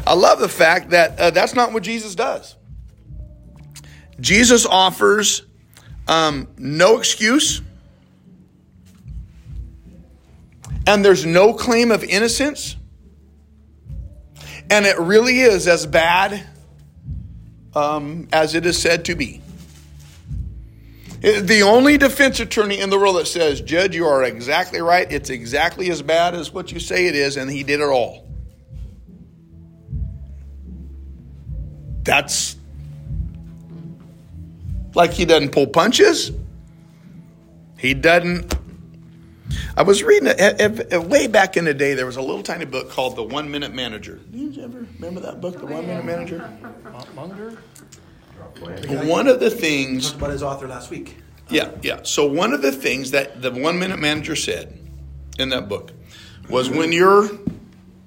[0.08, 2.56] I love the fact that uh, that's not what Jesus does.
[4.20, 5.44] Jesus offers
[6.08, 7.62] um, no excuse,
[10.88, 12.76] and there's no claim of innocence,
[14.70, 16.46] and it really is as bad
[17.74, 19.42] um, as it is said to be.
[21.22, 25.12] The only defense attorney in the world that says, Judge, you are exactly right.
[25.12, 28.28] It's exactly as bad as what you say it is, and he did it all.
[32.04, 32.56] That's
[34.96, 36.32] like he doesn't pull punches.
[37.78, 38.56] He doesn't.
[39.78, 41.94] I was reading it eh, eh, eh, way back in the day.
[41.94, 44.20] There was a little tiny book called The One Minute Manager.
[44.32, 46.50] Do you ever remember that book, The One Minute Manager?
[47.14, 47.58] Munger?
[49.06, 50.08] One of the things.
[50.08, 51.18] Talked about his author last week.
[51.50, 52.00] Yeah, yeah.
[52.04, 54.80] So one of the things that the One Minute Manager said
[55.38, 55.92] in that book
[56.50, 57.30] was when you're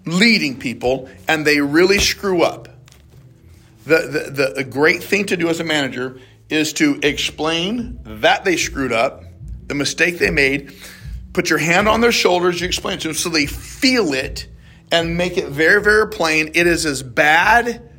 [0.06, 2.68] leading people and they really screw up,
[3.84, 8.56] the, the, the great thing to do as a manager is to explain that they
[8.56, 9.24] screwed up,
[9.66, 10.72] the mistake they made,
[11.32, 14.48] put your hand on their shoulders, you explain to them so they feel it
[14.90, 16.50] and make it very, very plain.
[16.54, 17.90] It is as bad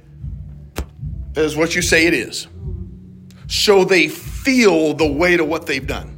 [1.35, 2.47] as what you say it is.
[3.47, 6.15] So they feel the weight of what they've done.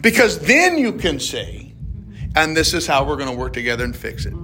[0.00, 1.74] Because then you can say,
[2.36, 4.34] and this is how we're going to work together and fix it.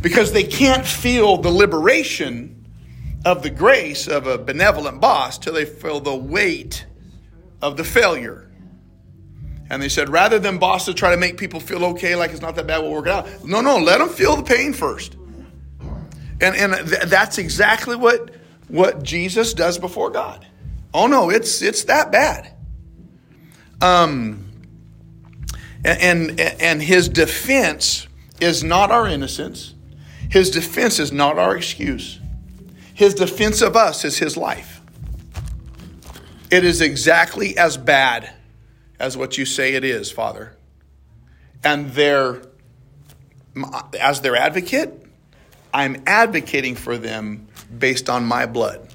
[0.00, 2.57] Because they can't feel the liberation
[3.24, 6.86] of the grace of a benevolent boss till they feel the weight
[7.60, 8.48] of the failure.
[9.70, 12.56] And they said, rather than bosses try to make people feel okay, like it's not
[12.56, 13.44] that bad, we'll work it out.
[13.44, 15.16] No, no, let them feel the pain first.
[16.40, 18.30] And, and th- that's exactly what,
[18.68, 20.46] what Jesus does before God.
[20.94, 22.54] Oh no, it's, it's that bad.
[23.82, 24.50] Um,
[25.84, 28.06] and, and, and his defense
[28.40, 29.74] is not our innocence.
[30.30, 32.20] His defense is not our excuse.
[32.98, 34.80] His defense of us is his life.
[36.50, 38.28] It is exactly as bad
[38.98, 40.56] as what you say it is, Father.
[41.62, 42.42] And their,
[44.00, 45.06] as their advocate,
[45.72, 47.46] I'm advocating for them
[47.78, 48.92] based on my blood.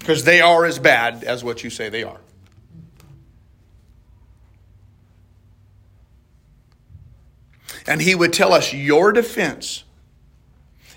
[0.00, 2.20] Because they are as bad as what you say they are.
[7.86, 9.84] And he would tell us your defense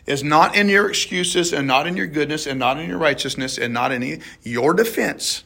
[0.06, 3.58] is not in your excuses and not in your goodness and not in your righteousness
[3.58, 5.44] and not in any, your defense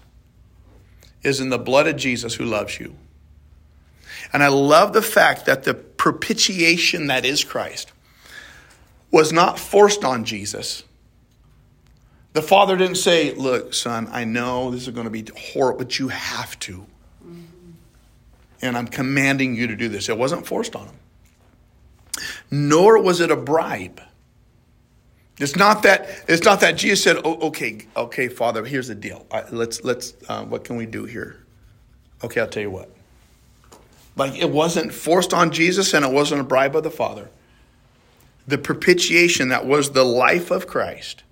[1.24, 2.96] is in the blood of Jesus who loves you.
[4.32, 7.91] And I love the fact that the propitiation that is Christ
[9.12, 10.84] was not forced on Jesus.
[12.34, 16.00] The Father didn't say, Look, son, I know this is going to be horrible, but
[16.00, 16.86] you have to.
[18.62, 20.10] And I'm commanding you to do this.
[20.10, 20.96] It wasn't forced on him.
[22.50, 24.02] Nor was it a bribe.
[25.39, 29.26] It's not that it's not that Jesus said, oh, "Okay, okay, Father, here's the deal.
[29.32, 31.43] Right, let's let's uh, what can we do here?"
[32.24, 32.89] Okay, I'll tell you what.
[34.15, 37.30] Like it wasn't forced on Jesus, and it wasn't a bribe of the Father.
[38.48, 41.24] The propitiation that was the life of Christ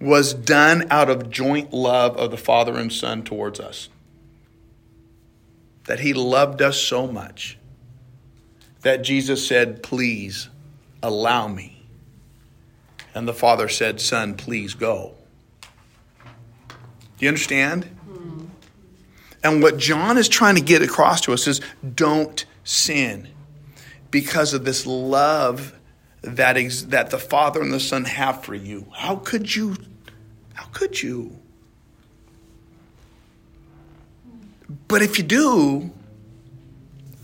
[0.00, 3.88] was done out of joint love of the Father and Son towards us.
[5.84, 7.58] That He loved us so much
[8.80, 10.48] that Jesus said, "Please
[11.00, 11.81] allow me."
[13.14, 15.14] And the father said, Son, please go.
[16.20, 17.84] Do you understand?
[18.08, 18.46] Mm-hmm.
[19.44, 21.60] And what John is trying to get across to us is
[21.94, 23.28] don't sin
[24.10, 25.78] because of this love
[26.22, 28.86] that, ex- that the father and the son have for you.
[28.94, 29.76] How could you?
[30.54, 31.38] How could you?
[34.88, 35.90] But if you do,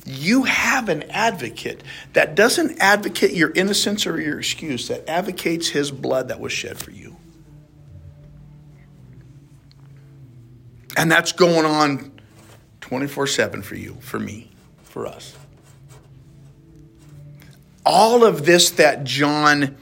[0.08, 1.82] you have an advocate
[2.14, 6.78] that doesn't advocate your innocence or your excuse, that advocates his blood that was shed
[6.78, 7.16] for you.
[10.96, 12.10] And that's going on
[12.80, 14.50] 24 7 for you, for me,
[14.82, 15.36] for us.
[17.84, 19.76] All of this that John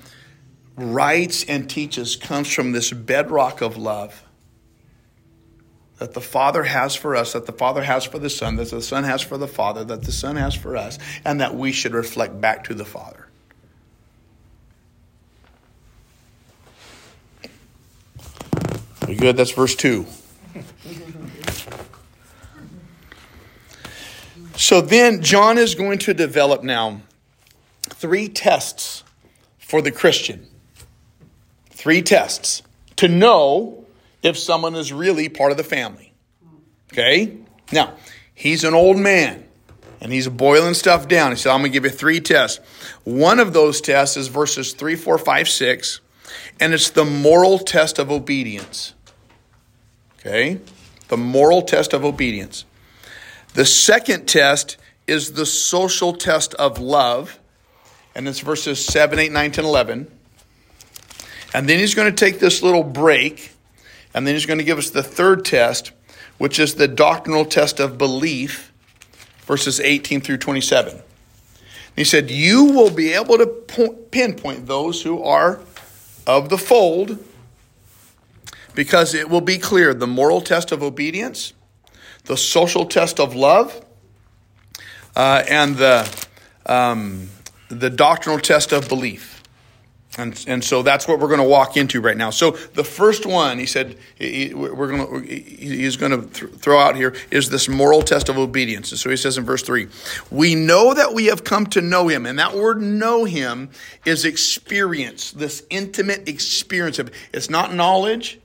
[0.76, 4.25] writes and teaches comes from this bedrock of love
[5.98, 8.82] that the Father has for us, that the Father has for the Son, that the
[8.82, 11.92] Son has for the Father, that the Son has for us, and that we should
[11.92, 13.26] reflect back to the Father.
[19.08, 19.36] We good?
[19.36, 20.04] That's verse 2.
[24.56, 27.02] So then, John is going to develop now
[27.84, 29.04] three tests
[29.58, 30.46] for the Christian.
[31.70, 32.62] Three tests
[32.96, 33.85] to know
[34.22, 36.12] if someone is really part of the family.
[36.92, 37.38] Okay?
[37.72, 37.94] Now,
[38.34, 39.44] he's an old man
[40.00, 41.32] and he's boiling stuff down.
[41.32, 42.60] He said, I'm going to give you three tests.
[43.04, 46.00] One of those tests is verses 3, 4, 5, 6,
[46.60, 48.94] and it's the moral test of obedience.
[50.18, 50.60] Okay?
[51.08, 52.64] The moral test of obedience.
[53.54, 54.76] The second test
[55.06, 57.38] is the social test of love,
[58.14, 60.10] and it's verses 7, 8, 9, 10, 11.
[61.54, 63.52] And then he's going to take this little break
[64.16, 65.92] and then he's going to give us the third test,
[66.38, 68.72] which is the doctrinal test of belief,
[69.42, 71.02] verses 18 through 27.
[71.94, 73.46] He said, You will be able to
[74.10, 75.60] pinpoint those who are
[76.26, 77.22] of the fold
[78.74, 81.52] because it will be clear the moral test of obedience,
[82.24, 83.84] the social test of love,
[85.14, 86.26] uh, and the,
[86.64, 87.28] um,
[87.68, 89.35] the doctrinal test of belief.
[90.18, 92.30] And, and so that's what we're going to walk into right now.
[92.30, 96.78] So the first one, he said, he, we're going to, he's going to th- throw
[96.78, 98.92] out here is this moral test of obedience.
[98.92, 99.88] And so he says in verse three,
[100.30, 102.24] we know that we have come to know him.
[102.24, 103.68] And that word know him
[104.06, 108.40] is experience, this intimate experience of, it's not knowledge.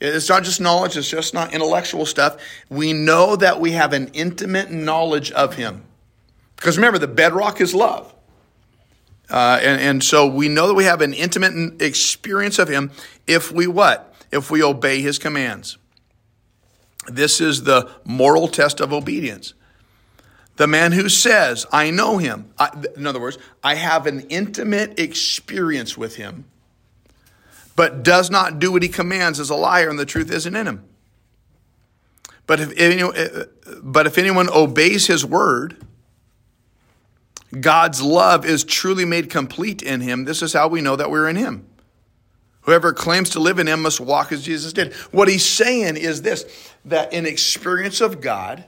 [0.00, 0.96] It's not just knowledge.
[0.96, 2.38] It's just not intellectual stuff.
[2.70, 5.84] We know that we have an intimate knowledge of him.
[6.56, 8.14] Because remember, the bedrock is love.
[9.30, 12.90] Uh, and, and so we know that we have an intimate experience of him
[13.26, 14.14] if we what?
[14.32, 15.78] If we obey his commands.
[17.06, 19.54] This is the moral test of obedience.
[20.56, 24.98] The man who says, I know him, I, in other words, I have an intimate
[25.00, 26.44] experience with him,
[27.76, 30.66] but does not do what he commands is a liar and the truth isn't in
[30.66, 30.84] him.
[32.46, 33.14] But if, anyone,
[33.82, 35.76] but if anyone obeys his word,
[37.58, 40.24] God's love is truly made complete in him.
[40.24, 41.66] This is how we know that we're in him.
[42.62, 44.92] Whoever claims to live in him must walk as Jesus did.
[45.10, 46.44] What he's saying is this
[46.84, 48.64] that an experience of God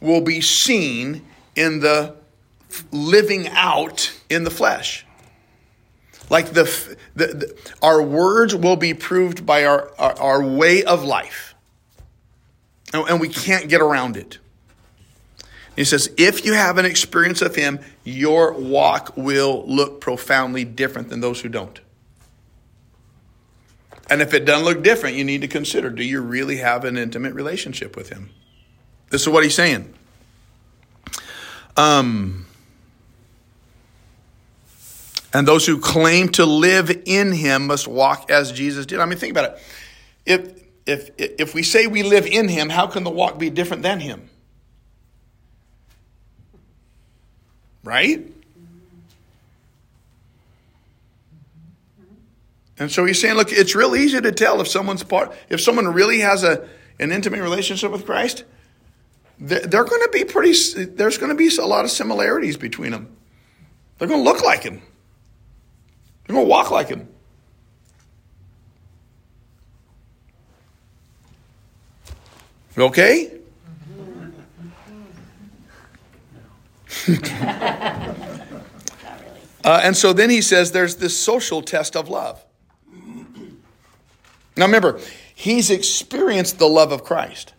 [0.00, 2.16] will be seen in the
[2.90, 5.06] living out in the flesh.
[6.30, 6.64] Like the,
[7.14, 11.54] the, the our words will be proved by our, our, our way of life.
[12.92, 14.38] And, and we can't get around it.
[15.76, 21.08] He says, if you have an experience of Him, your walk will look profoundly different
[21.08, 21.80] than those who don't.
[24.10, 26.98] And if it doesn't look different, you need to consider do you really have an
[26.98, 28.30] intimate relationship with Him?
[29.08, 29.94] This is what He's saying.
[31.78, 32.46] Um,
[35.32, 39.00] and those who claim to live in Him must walk as Jesus did.
[39.00, 39.62] I mean, think about it.
[40.26, 43.82] If, if, if we say we live in Him, how can the walk be different
[43.82, 44.28] than Him?
[47.84, 48.32] Right?
[52.78, 55.86] And so he's saying, look, it's real easy to tell if someone's part, if someone
[55.88, 56.68] really has a,
[56.98, 58.44] an intimate relationship with Christ,
[59.38, 60.52] they're, going to be pretty,
[60.84, 63.14] there's going to be a lot of similarities between them.
[63.98, 64.82] They're going to look like him.
[66.26, 67.08] They're going to walk like him.
[72.76, 73.41] Okay?
[79.64, 82.44] uh, and so then he says there's this social test of love.
[84.56, 85.00] Now remember,
[85.34, 87.54] he's experienced the love of Christ.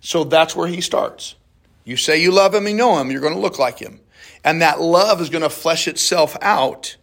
[0.00, 1.34] So that's where he starts.
[1.84, 4.00] You say you love him, you know him, you're going to look like him.
[4.44, 6.96] And that love is going to flesh itself out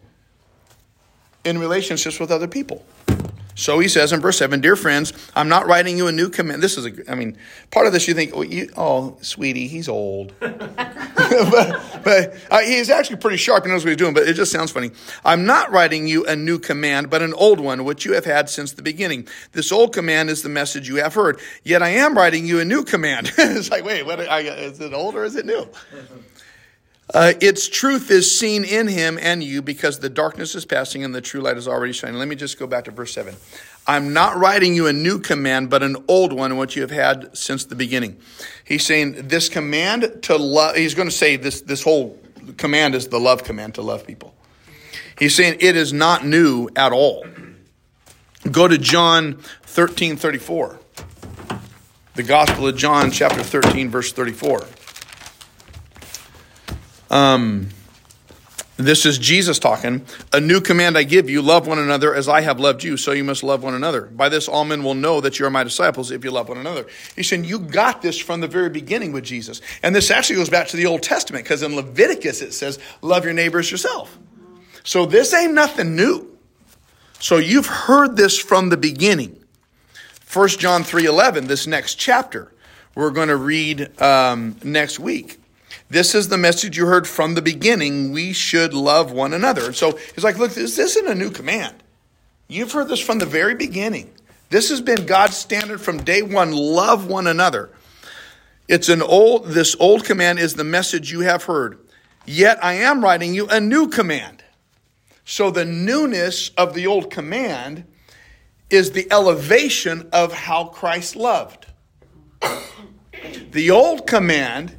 [1.44, 2.84] in relationships with other people.
[3.56, 6.62] So he says in verse 7, Dear friends, I'm not writing you a new command.
[6.62, 7.36] This is, a, I mean,
[7.70, 10.34] part of this you think, oh, you, oh sweetie, he's old.
[10.40, 13.64] but, but uh, he's actually pretty sharp.
[13.64, 14.90] He knows what he's doing, but it just sounds funny.
[15.24, 18.50] I'm not writing you a new command, but an old one, which you have had
[18.50, 19.26] since the beginning.
[19.52, 21.40] This old command is the message you have heard.
[21.64, 23.32] Yet I am writing you a new command.
[23.38, 25.66] it's like, wait, what, is it old or is it new?
[27.14, 31.14] Uh, its truth is seen in him and you because the darkness is passing and
[31.14, 32.18] the true light is already shining.
[32.18, 33.34] Let me just go back to verse 7.
[33.86, 37.36] I'm not writing you a new command, but an old one, which you have had
[37.36, 38.16] since the beginning.
[38.64, 42.18] He's saying this command to love, he's going to say this, this whole
[42.56, 44.34] command is the love command to love people.
[45.16, 47.24] He's saying it is not new at all.
[48.50, 50.80] Go to John 13 34.
[52.14, 54.66] The Gospel of John, chapter 13, verse 34.
[57.10, 57.68] Um,
[58.76, 60.04] this is Jesus talking.
[60.34, 63.12] A new command I give you love one another as I have loved you, so
[63.12, 64.02] you must love one another.
[64.02, 66.58] By this, all men will know that you are my disciples if you love one
[66.58, 66.86] another.
[67.14, 69.62] He's saying you got this from the very beginning with Jesus.
[69.82, 73.24] And this actually goes back to the Old Testament because in Leviticus it says, love
[73.24, 74.18] your neighbors yourself.
[74.84, 76.36] So this ain't nothing new.
[77.18, 79.42] So you've heard this from the beginning.
[80.30, 82.52] 1 John 3.11, this next chapter,
[82.94, 85.38] we're going to read um, next week.
[85.88, 88.12] This is the message you heard from the beginning.
[88.12, 89.66] We should love one another.
[89.66, 91.82] And so he's like, look, this isn't a new command.
[92.48, 94.12] You've heard this from the very beginning.
[94.50, 96.52] This has been God's standard from day one.
[96.52, 97.70] Love one another.
[98.68, 101.78] It's an old, this old command is the message you have heard.
[102.24, 104.42] Yet I am writing you a new command.
[105.24, 107.84] So the newness of the old command
[108.70, 111.66] is the elevation of how Christ loved.
[113.50, 114.76] The old command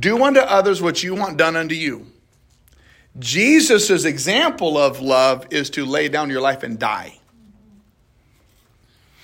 [0.00, 2.06] do unto others what you want done unto you.
[3.18, 7.18] Jesus' example of love is to lay down your life and die.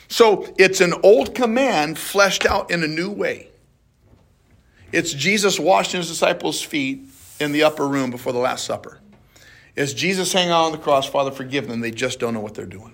[0.08, 3.48] So it's an old command fleshed out in a new way.
[4.92, 7.02] It's Jesus washing his disciples' feet
[7.40, 9.00] in the upper room before the Last Supper.
[9.76, 11.80] It's Jesus hanging on the cross, Father, forgive them.
[11.80, 12.92] They just don't know what they're doing.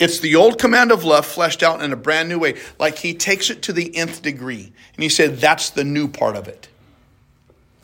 [0.00, 2.58] It's the old command of love fleshed out in a brand new way.
[2.78, 4.72] Like he takes it to the nth degree.
[4.94, 6.68] And he said, that's the new part of it.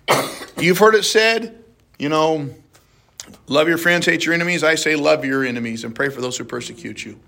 [0.58, 1.62] You've heard it said,
[1.98, 2.48] you know,
[3.48, 4.64] love your friends, hate your enemies.
[4.64, 7.20] I say, love your enemies and pray for those who persecute you.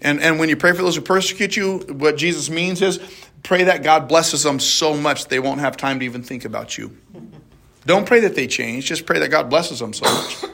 [0.00, 2.98] And, and when you pray for those who persecute you, what Jesus means is
[3.42, 6.78] pray that God blesses them so much they won't have time to even think about
[6.78, 6.96] you.
[7.84, 8.86] Don't pray that they change.
[8.86, 10.44] Just pray that God blesses them so much.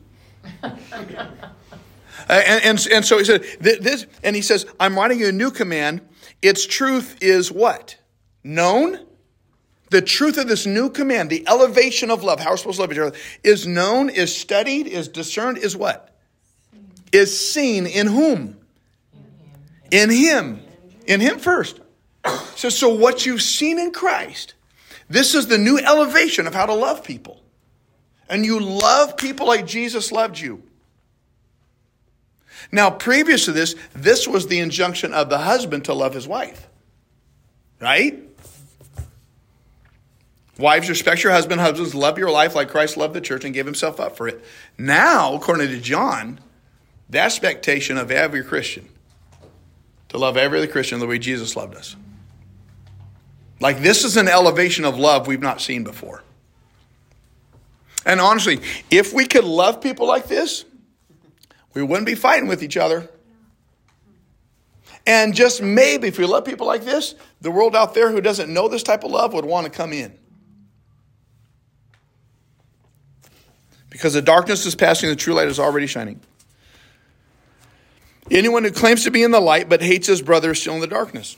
[2.30, 5.32] Uh, and, and, and so he said, this, and he says, I'm writing you a
[5.32, 6.02] new command.
[6.42, 7.98] Its truth is what?
[8.44, 9.06] Known?
[9.90, 12.92] The truth of this new command, the elevation of love, how we're supposed to love
[12.92, 16.14] each other, is known, is studied, is discerned, is what?
[17.14, 18.58] Is seen in whom?
[19.92, 20.62] In Him.
[21.06, 21.80] In Him first.
[22.58, 24.56] So, so what you've seen in Christ,
[25.10, 27.42] this is the new elevation of how to love people.
[28.28, 30.64] And you love people like Jesus loved you.
[32.72, 36.68] Now, previous to this, this was the injunction of the husband to love his wife.
[37.80, 38.24] Right?
[40.58, 41.62] Wives, respect your husband.
[41.62, 44.44] Husbands, love your life like Christ loved the church and gave himself up for it.
[44.78, 46.40] Now, according to John,
[47.10, 48.90] the expectation of every Christian
[50.10, 51.96] to love every other Christian the way Jesus loved us.
[53.60, 56.24] Like, this is an elevation of love we've not seen before.
[58.06, 60.64] And honestly, if we could love people like this,
[61.78, 63.08] we wouldn't be fighting with each other.
[65.06, 68.52] And just maybe, if we love people like this, the world out there who doesn't
[68.52, 70.18] know this type of love would want to come in.
[73.92, 76.20] Because the darkness is passing, the true light is already shining.
[78.30, 80.82] Anyone who claims to be in the light but hates his brother is still in
[80.82, 81.38] the darkness.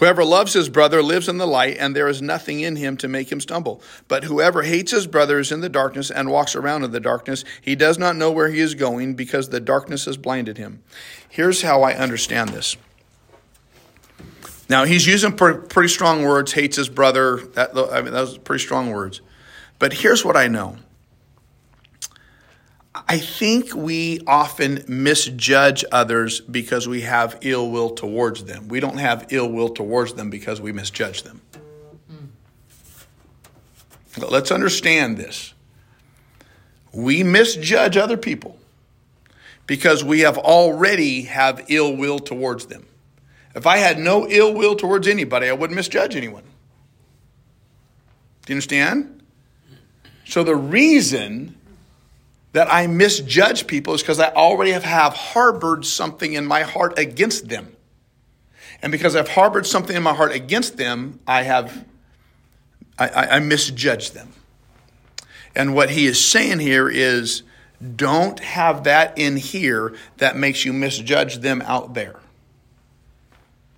[0.00, 3.06] Whoever loves his brother lives in the light, and there is nothing in him to
[3.06, 3.82] make him stumble.
[4.08, 7.44] But whoever hates his brother is in the darkness and walks around in the darkness.
[7.60, 10.82] He does not know where he is going because the darkness has blinded him.
[11.28, 12.78] Here's how I understand this.
[14.70, 17.36] Now, he's using pretty strong words, hates his brother.
[17.54, 19.20] That, I mean, those pretty strong words.
[19.78, 20.78] But here's what I know
[22.94, 28.66] I think we often misjudge others because we have ill will towards them.
[28.68, 31.40] We don't have ill will towards them because we misjudge them.
[34.18, 35.54] Let's understand this.
[36.92, 38.58] We misjudge other people
[39.68, 42.86] because we have already have ill will towards them.
[43.54, 46.42] If I had no ill will towards anybody, I wouldn't misjudge anyone.
[48.46, 49.22] Do you understand?
[50.24, 51.54] So the reason
[52.52, 56.98] that I misjudge people is because I already have, have harbored something in my heart
[56.98, 57.76] against them.
[58.82, 61.84] And because I've harbored something in my heart against them, I have
[62.98, 64.32] I, I, I misjudge them.
[65.54, 67.42] And what he is saying here is
[67.96, 72.20] don't have that in here that makes you misjudge them out there.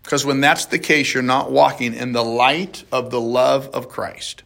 [0.03, 3.89] Because when that's the case, you're not walking in the light of the love of
[3.89, 4.43] Christ.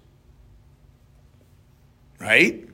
[2.21, 2.66] Right?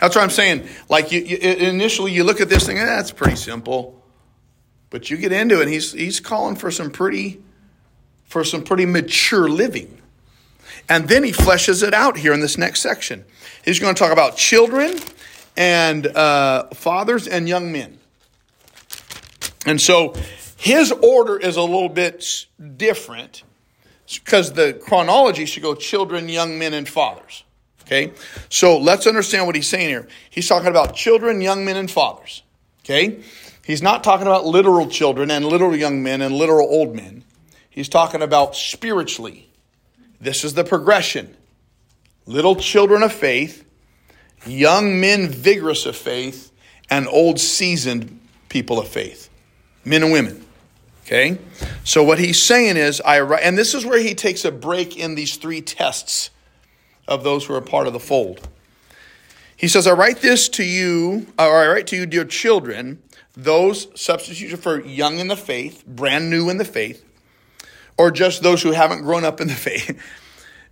[0.00, 0.68] That's what I'm saying.
[0.88, 4.02] Like you, you, initially, you look at this thing, eh, that's pretty simple,
[4.90, 5.68] but you get into it.
[5.68, 7.40] he's he's calling for some pretty,
[8.24, 10.00] for some pretty mature living,
[10.88, 13.24] and then he fleshes it out here in this next section.
[13.64, 14.98] He's going to talk about children
[15.56, 17.98] and uh, fathers and young men,
[19.64, 20.14] and so
[20.56, 23.44] his order is a little bit different
[24.06, 27.44] because the chronology should go children, young men, and fathers.
[27.86, 28.12] Okay?
[28.48, 30.08] So let's understand what he's saying here.
[30.28, 32.42] He's talking about children, young men, and fathers.
[32.84, 33.22] Okay?
[33.64, 37.24] He's not talking about literal children and literal young men and literal old men.
[37.70, 39.48] He's talking about spiritually.
[40.20, 41.36] This is the progression.
[42.26, 43.64] Little children of faith,
[44.46, 46.52] young men vigorous of faith,
[46.90, 49.28] and old seasoned people of faith.
[49.84, 50.44] Men and women.
[51.04, 51.38] Okay?
[51.84, 55.14] So what he's saying is I and this is where he takes a break in
[55.14, 56.30] these three tests
[57.08, 58.48] of those who are part of the fold.
[59.56, 63.02] He says, I write this to you, uh, or I write to you, dear children,
[63.34, 67.04] those substitutes for young in the faith, brand new in the faith,
[67.96, 69.98] or just those who haven't grown up in the faith,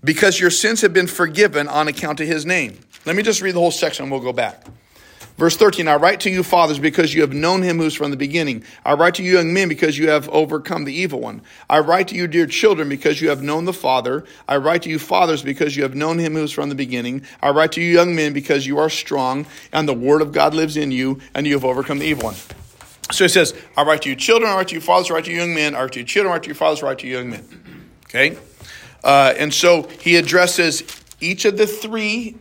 [0.02, 2.78] because your sins have been forgiven on account of his name.
[3.06, 4.66] Let me just read the whole section and we'll go back.
[5.36, 8.16] Verse 13, I write to you, fathers, because you have known him who's from the
[8.16, 8.62] beginning.
[8.84, 11.42] I write to you, young men, because you have overcome the evil one.
[11.68, 14.24] I write to you, dear children, because you have known the Father.
[14.46, 17.22] I write to you, fathers, because you have known him who's from the beginning.
[17.42, 20.54] I write to you, young men, because you are strong, and the word of God
[20.54, 22.36] lives in you, and you have overcome the evil one.
[23.10, 25.24] So he says, I write to you, children, I write to you, fathers, I write
[25.24, 26.86] to you, young men, I write to you, children, I write to you, fathers, I
[26.86, 27.90] write to you, young men.
[28.06, 28.38] Okay?
[29.02, 30.84] Uh, and so he addresses
[31.20, 32.36] each of the three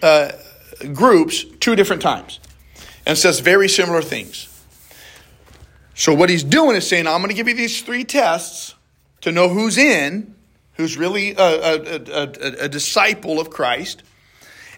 [0.00, 0.30] uh,
[0.92, 2.40] groups two different times
[3.06, 4.48] and says very similar things.
[5.94, 8.74] So, what he's doing is saying, I'm going to give you these three tests
[9.20, 10.34] to know who's in,
[10.74, 14.02] who's really a, a, a, a disciple of Christ.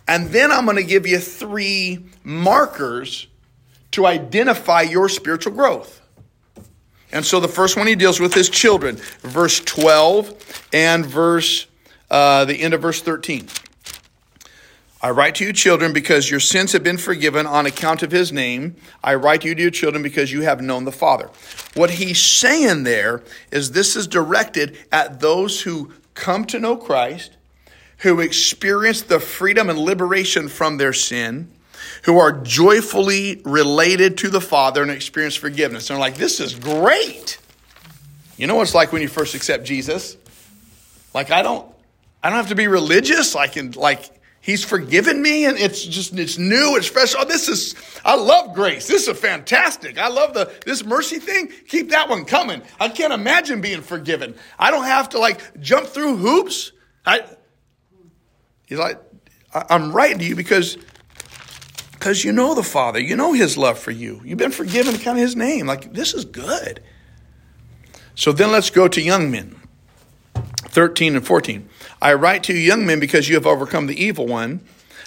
[0.08, 3.26] And then I'm going to give you three markers
[3.92, 6.00] to identify your spiritual growth.
[7.12, 11.66] And so the first one he deals with is children, verse 12 and verse
[12.10, 13.48] uh, the end of verse 13.
[15.06, 18.32] I write to you, children, because your sins have been forgiven on account of his
[18.32, 18.74] name.
[19.04, 21.30] I write to you, dear children, because you have known the Father.
[21.74, 27.36] What he's saying there is this is directed at those who come to know Christ,
[27.98, 31.52] who experience the freedom and liberation from their sin,
[32.02, 35.88] who are joyfully related to the Father and experience forgiveness.
[35.88, 37.38] And they're like, this is great.
[38.36, 40.16] You know what it's like when you first accept Jesus?
[41.14, 41.72] Like I don't
[42.24, 43.36] I don't have to be religious.
[43.36, 44.10] I can like
[44.46, 47.16] He's forgiven me and it's just, it's new, it's fresh.
[47.18, 47.74] Oh, this is,
[48.04, 48.86] I love grace.
[48.86, 49.98] This is fantastic.
[49.98, 51.50] I love the, this mercy thing.
[51.66, 52.62] Keep that one coming.
[52.78, 54.36] I can't imagine being forgiven.
[54.56, 56.70] I don't have to like jump through hoops.
[57.04, 57.24] I,
[58.66, 59.02] he's like,
[59.52, 60.78] I'm writing to you because,
[61.94, 64.20] because you know the Father, you know His love for you.
[64.24, 65.66] You've been forgiven in kind of His name.
[65.66, 66.84] Like, this is good.
[68.14, 69.56] So then let's go to young men
[70.36, 71.68] 13 and 14.
[72.06, 74.60] I write to you, young men, because you have overcome the evil one.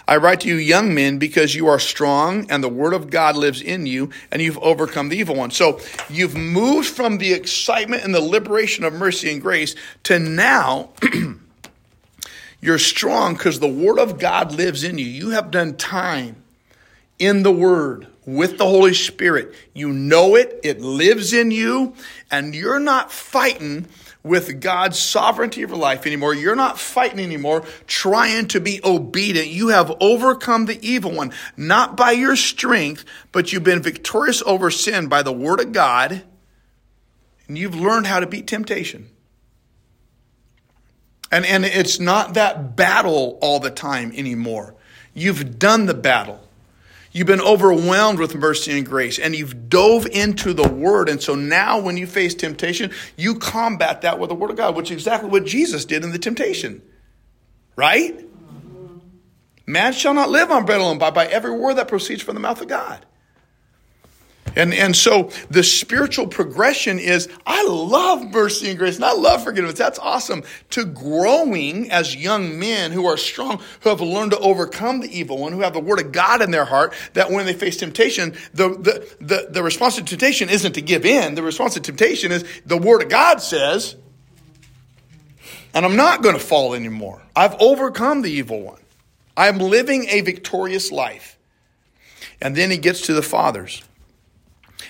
[0.05, 3.37] I write to you, young men, because you are strong and the word of God
[3.37, 5.49] lives in you and you've overcome the evil one.
[5.49, 5.79] So
[6.09, 10.89] you've moved from the excitement and the liberation of mercy and grace to now
[12.61, 15.05] you're strong because the word of God lives in you.
[15.05, 16.35] You have done time
[17.17, 19.55] in the word with the Holy Spirit.
[19.73, 21.93] You know it, it lives in you,
[22.29, 23.87] and you're not fighting
[24.29, 26.33] with God's sovereignty of your life anymore.
[26.33, 29.47] You're not fighting anymore, trying to be obedient.
[29.47, 34.69] You have overcome the evil one, not by your strength, but you've been victorious over
[34.69, 36.21] sin by the word of God,
[37.47, 39.09] and you've learned how to beat temptation.
[41.31, 44.75] And, and it's not that battle all the time anymore.
[45.13, 46.47] You've done the battle.
[47.11, 51.09] You've been overwhelmed with mercy and grace, and you've dove into the Word.
[51.09, 54.75] And so now, when you face temptation, you combat that with the Word of God,
[54.75, 56.83] which is exactly what Jesus did in the temptation.
[57.75, 58.25] Right?
[59.65, 62.41] Man shall not live on bread alone, but by every word that proceeds from the
[62.41, 63.05] mouth of God.
[64.55, 69.43] And, and so the spiritual progression is I love mercy and grace and I love
[69.43, 69.75] forgiveness.
[69.75, 70.43] That's awesome.
[70.71, 75.37] To growing as young men who are strong, who have learned to overcome the evil
[75.37, 78.35] one, who have the word of God in their heart, that when they face temptation,
[78.53, 81.35] the, the, the, the response to temptation isn't to give in.
[81.35, 83.95] The response to temptation is the word of God says,
[85.73, 87.21] and I'm not going to fall anymore.
[87.35, 88.81] I've overcome the evil one.
[89.37, 91.37] I'm living a victorious life.
[92.41, 93.83] And then he gets to the fathers.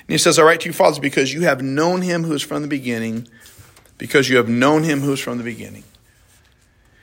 [0.10, 2.42] And he says, I write to you, fathers, because you have known him who is
[2.42, 3.28] from the beginning,
[4.00, 5.84] because you have known him who is from the beginning.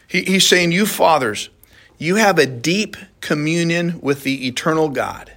[0.08, 1.48] He, he's saying, You fathers,
[1.98, 5.30] you have a deep communion with the eternal God.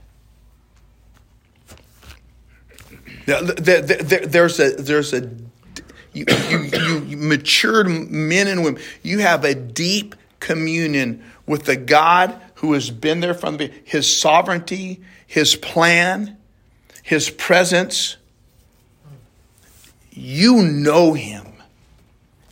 [3.28, 5.30] There's a, there's a,
[6.12, 12.42] you, you, you matured men and women, you have a deep communion with the God
[12.56, 16.36] who has been there from the his sovereignty, his plan,
[17.10, 18.18] his presence,
[20.12, 21.44] you know him.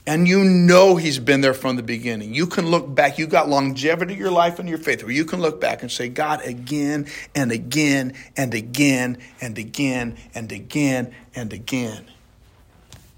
[0.07, 2.33] And you know he's been there from the beginning.
[2.33, 3.19] You can look back.
[3.19, 5.91] You got longevity in your life and your faith where you can look back and
[5.91, 7.05] say, God, again
[7.35, 12.05] and again and again and again and again and again.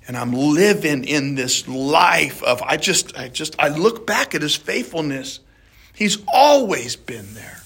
[0.09, 4.41] And I'm living in this life of I just I just I look back at
[4.41, 5.39] his faithfulness.
[5.93, 7.58] He's always been there.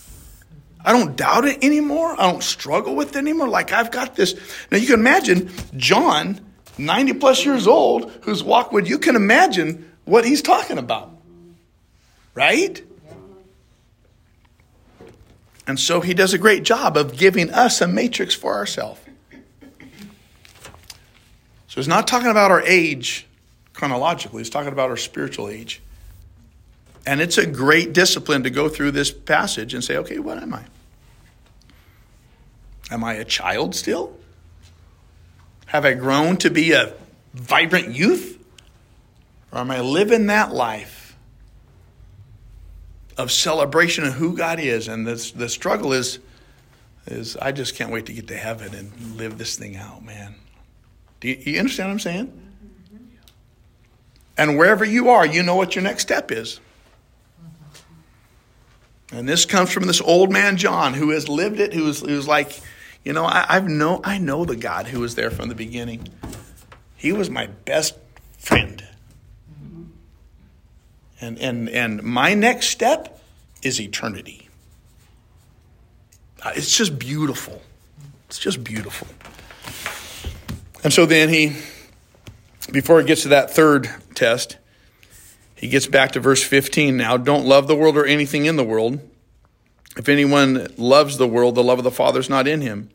[0.86, 2.14] I don't doubt it anymore.
[2.20, 3.48] I don't struggle with it anymore.
[3.48, 4.36] Like I've got this.
[4.72, 6.42] Now you can imagine John,
[6.78, 11.12] 90 plus years old, who's walked with you can imagine what he's talking about.
[12.36, 12.84] Right?
[15.66, 19.00] And so he does a great job of giving us a matrix for ourselves.
[21.68, 23.26] So he's not talking about our age
[23.74, 25.82] chronologically, he's talking about our spiritual age.
[27.06, 30.54] And it's a great discipline to go through this passage and say, okay, what am
[30.54, 30.66] I?
[32.92, 34.16] Am I a child still?
[35.68, 36.94] Have I grown to be a
[37.34, 38.40] vibrant youth?
[39.52, 41.16] Or am I living that life
[43.18, 44.88] of celebration of who God is?
[44.88, 46.20] And this, the struggle is,
[47.08, 50.36] is I just can't wait to get to heaven and live this thing out, man.
[51.20, 52.40] Do you, you understand what I'm saying?
[54.38, 56.60] And wherever you are, you know what your next step is.
[59.12, 62.60] And this comes from this old man John who has lived it, who's who's like,
[63.04, 66.08] you know, I, I've know I know the God who was there from the beginning.
[66.96, 67.96] He was my best
[68.38, 68.84] friend.
[71.20, 73.22] And and and my next step
[73.62, 74.50] is eternity.
[76.42, 77.62] Uh, it's just beautiful.
[78.28, 79.08] It's just beautiful.
[80.84, 81.56] And so then he,
[82.72, 84.58] before he gets to that third test,
[85.56, 87.16] he gets back to verse 15 now.
[87.16, 89.00] Don't love the world or anything in the world.
[89.98, 92.90] If anyone loves the world, the love of the Father is not in him.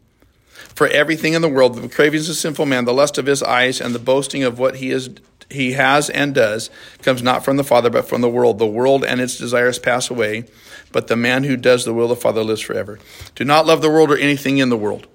[0.75, 3.81] For everything in the world, the cravings of sinful man, the lust of his eyes,
[3.81, 5.11] and the boasting of what he is
[5.51, 6.69] he has and does
[7.03, 8.59] comes not from the Father, but from the world.
[8.59, 10.45] The world and its desires pass away,
[10.93, 12.99] but the man who does the will of the Father lives forever.
[13.35, 15.07] Do not love the world or anything in the world.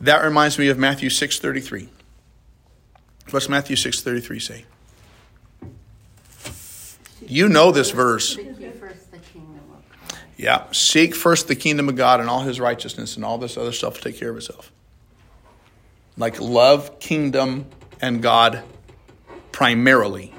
[0.00, 1.88] That reminds me of Matthew 6:33.
[3.30, 4.64] What's Matthew 6:33 say?
[7.26, 8.34] You know this verse.
[8.34, 10.18] Seek ye first the kingdom of God.
[10.40, 10.64] Yeah.
[10.72, 13.94] Seek first the kingdom of God and all his righteousness, and all this other stuff
[13.94, 14.72] will take care of itself.
[16.16, 17.66] Like love, kingdom,
[18.00, 18.62] and God
[19.52, 20.32] primarily.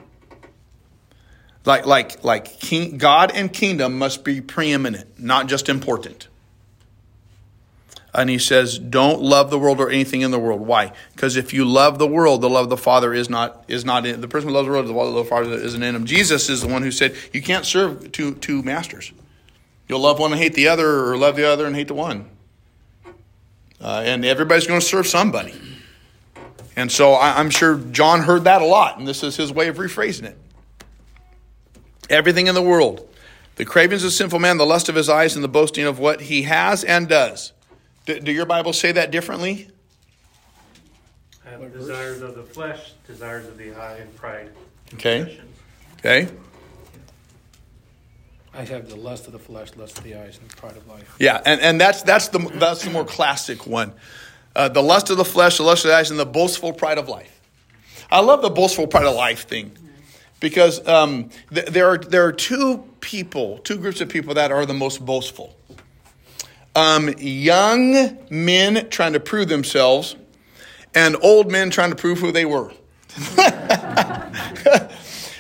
[1.65, 6.29] Like like like king, God and kingdom must be preeminent, not just important.
[8.11, 10.93] And he says, "Don't love the world or anything in the world." Why?
[11.15, 14.07] Because if you love the world, the love of the Father is not is not
[14.07, 14.87] in the person who loves the world.
[14.87, 16.05] The love of the Father isn't in him.
[16.05, 19.11] Jesus is the one who said, "You can't serve two two masters.
[19.91, 22.29] You'll love one and hate the other, or love the other and hate the one."
[23.81, 25.53] Uh, and everybody's going to serve somebody.
[26.77, 29.67] And so I, I'm sure John heard that a lot, and this is his way
[29.67, 30.37] of rephrasing it.
[32.09, 33.13] Everything in the world,
[33.57, 36.21] the cravings of sinful man, the lust of his eyes, and the boasting of what
[36.21, 37.51] he has and does.
[38.05, 39.67] Do, do your Bible say that differently?
[41.43, 44.51] Have desires of the flesh, desires of the eye, and pride.
[44.93, 45.41] Okay.
[45.99, 46.29] Okay.
[48.53, 50.87] I have the lust of the flesh, lust of the eyes, and the pride of
[50.87, 51.15] life.
[51.19, 53.93] Yeah, and, and that's that's the that's the more classic one.
[54.55, 56.97] Uh, the lust of the flesh, the lust of the eyes, and the boastful pride
[56.97, 57.39] of life.
[58.11, 59.71] I love the boastful pride of life thing
[60.41, 64.65] because um, th- there are there are two people, two groups of people that are
[64.65, 65.55] the most boastful.
[66.75, 70.17] Um, young men trying to prove themselves,
[70.93, 72.73] and old men trying to prove who they were.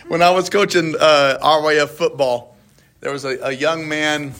[0.07, 2.50] when I was coaching uh, RYF football,
[3.01, 4.33] there was a, a young man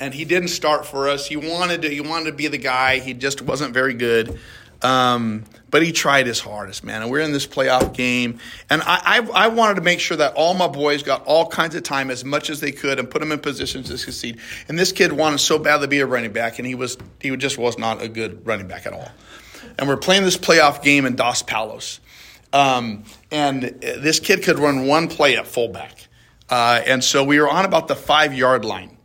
[0.00, 1.26] and he didn't start for us.
[1.26, 1.90] He wanted to.
[1.90, 2.98] He wanted to be the guy.
[2.98, 4.38] He just wasn't very good.
[4.82, 7.02] Um, but he tried his hardest, man.
[7.02, 8.38] And we're in this playoff game,
[8.68, 11.74] and I, I, I wanted to make sure that all my boys got all kinds
[11.74, 14.38] of time as much as they could and put them in positions to succeed.
[14.68, 17.34] And this kid wanted so badly to be a running back, and he was he
[17.36, 19.10] just was not a good running back at all.
[19.78, 22.00] And we're playing this playoff game in Dos Palos,
[22.52, 26.06] um, and this kid could run one play at fullback,
[26.48, 28.96] uh, and so we were on about the five yard line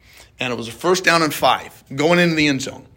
[0.42, 2.88] and it was a first down and five going into the end zone.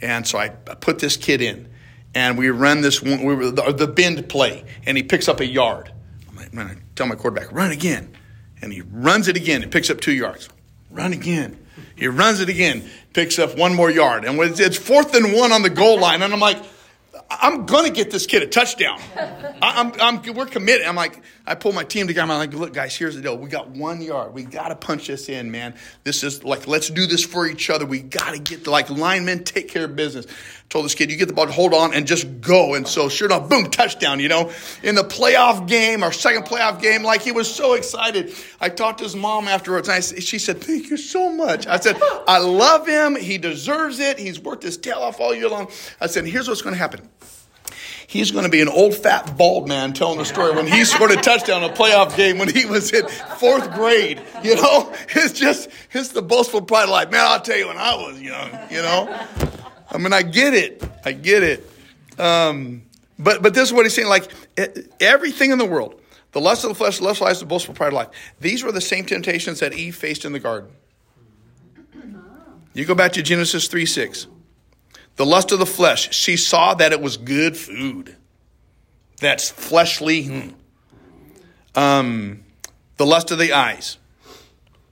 [0.00, 1.68] And so I put this kid in,
[2.14, 5.46] and we run this one, we were the, bend play, and he picks up a
[5.46, 5.92] yard.
[6.28, 8.16] I'm like, man, I tell my quarterback, run again.
[8.60, 10.48] And he runs it again and picks up two yards.
[10.90, 11.58] Run again.
[11.96, 14.24] He runs it again, picks up one more yard.
[14.24, 16.62] And it's fourth and one on the goal line, and I'm like,
[17.40, 19.00] I'm gonna get this kid a touchdown.
[19.16, 20.86] I, I'm, I'm, we're committed.
[20.86, 22.30] I'm like, I pull my team together.
[22.32, 23.36] I'm like, look, guys, here's the deal.
[23.36, 24.34] We got one yard.
[24.34, 25.74] We gotta punch this in, man.
[26.04, 27.86] This is like, let's do this for each other.
[27.86, 30.26] We gotta get the, like linemen take care of business.
[30.68, 32.74] Told this kid, you get the ball, hold on, and just go.
[32.74, 34.20] And so, sure enough, boom, touchdown.
[34.20, 34.52] You know,
[34.82, 38.34] in the playoff game, our second playoff game, like he was so excited.
[38.60, 39.88] I talked to his mom afterwards.
[39.88, 43.16] And I, she said, "Thank you so much." I said, "I love him.
[43.16, 44.18] He deserves it.
[44.18, 45.68] He's worked his tail off all year long."
[46.00, 47.08] I said, "Here's what's going to happen."
[48.12, 51.12] He's going to be an old fat bald man telling the story when he scored
[51.12, 54.20] a touchdown in a playoff game when he was in fourth grade.
[54.44, 57.10] You know, it's just it's the boastful pride of life.
[57.10, 58.50] Man, I'll tell you when I was young.
[58.70, 59.26] You know,
[59.90, 61.66] I mean, I get it, I get it.
[62.18, 62.82] Um,
[63.18, 64.08] but but this is what he's saying.
[64.08, 64.30] Like
[65.00, 65.98] everything in the world,
[66.32, 68.08] the lust of the flesh, the lust of eyes, the boastful pride of life.
[68.40, 70.68] These were the same temptations that Eve faced in the garden.
[72.74, 74.26] You go back to Genesis three six.
[75.16, 76.14] The lust of the flesh.
[76.14, 78.16] She saw that it was good food.
[79.20, 80.24] That's fleshly.
[80.24, 80.48] hmm.
[81.74, 82.44] Um,
[82.96, 83.98] the lust of the eyes.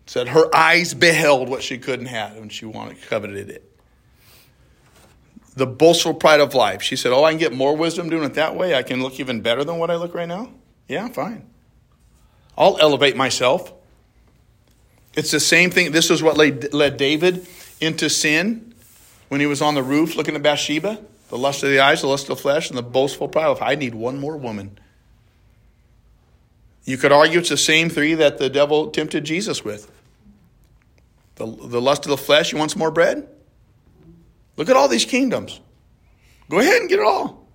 [0.06, 3.64] Said her eyes beheld what she couldn't have and she wanted, coveted it.
[5.54, 6.82] The boastful pride of life.
[6.82, 8.74] She said, Oh, I can get more wisdom doing it that way.
[8.74, 10.50] I can look even better than what I look right now.
[10.88, 11.48] Yeah, fine.
[12.58, 13.72] I'll elevate myself.
[15.14, 15.92] It's the same thing.
[15.92, 17.46] This is what led, led David
[17.80, 18.69] into sin
[19.30, 22.08] when he was on the roof looking at Bathsheba, the lust of the eyes, the
[22.08, 24.76] lust of the flesh, and the boastful pride of I need one more woman.
[26.84, 29.88] You could argue it's the same three that the devil tempted Jesus with.
[31.36, 33.28] The, the lust of the flesh, you want some more bread?
[34.56, 35.60] Look at all these kingdoms.
[36.48, 37.46] Go ahead and get it all.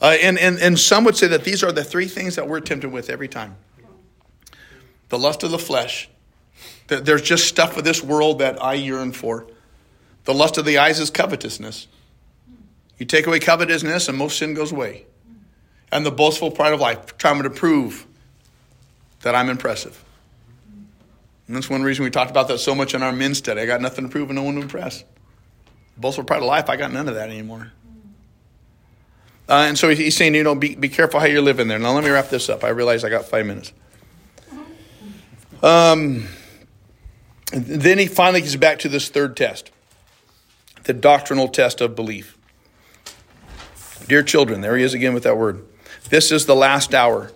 [0.00, 2.60] Uh, and, and, and some would say that these are the three things that we're
[2.60, 3.56] tempted with every time
[5.10, 6.08] the lust of the flesh.
[6.86, 9.46] There's just stuff of this world that I yearn for.
[10.28, 11.86] The lust of the eyes is covetousness.
[12.98, 15.06] You take away covetousness, and most sin goes away.
[15.90, 18.06] And the boastful pride of life, trying to prove
[19.22, 20.04] that I'm impressive.
[21.46, 23.62] And that's one reason we talked about that so much in our men's study.
[23.62, 25.02] I got nothing to prove and no one to impress.
[25.96, 27.72] Boastful pride of life, I got none of that anymore.
[29.48, 31.78] Uh, and so he's saying, you know, be, be careful how you're living there.
[31.78, 32.64] Now, let me wrap this up.
[32.64, 33.72] I realize I got five minutes.
[35.62, 36.28] Um,
[37.50, 39.70] then he finally gets back to this third test
[40.88, 42.38] the doctrinal test of belief.
[44.08, 45.62] Dear children, there he is again with that word.
[46.08, 47.30] This is the last hour.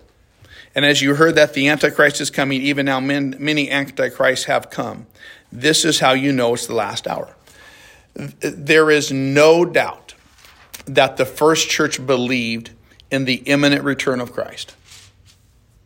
[0.73, 5.05] And as you heard that the Antichrist is coming, even now many Antichrists have come.
[5.51, 7.35] This is how you know it's the last hour.
[8.15, 10.15] There is no doubt
[10.85, 12.71] that the first church believed
[13.11, 14.75] in the imminent return of Christ.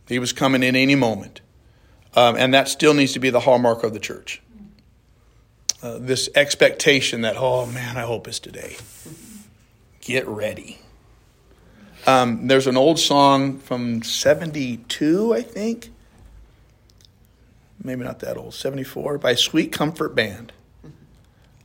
[0.08, 1.42] He was coming in any moment.
[2.16, 4.42] Um, and that still needs to be the hallmark of the church.
[5.82, 8.78] Uh, this expectation that, oh man, I hope it's today.
[10.02, 10.80] Get ready.
[12.08, 15.90] Um, there's an old song from 72, I think.
[17.84, 20.54] Maybe not that old, 74, by Sweet Comfort Band.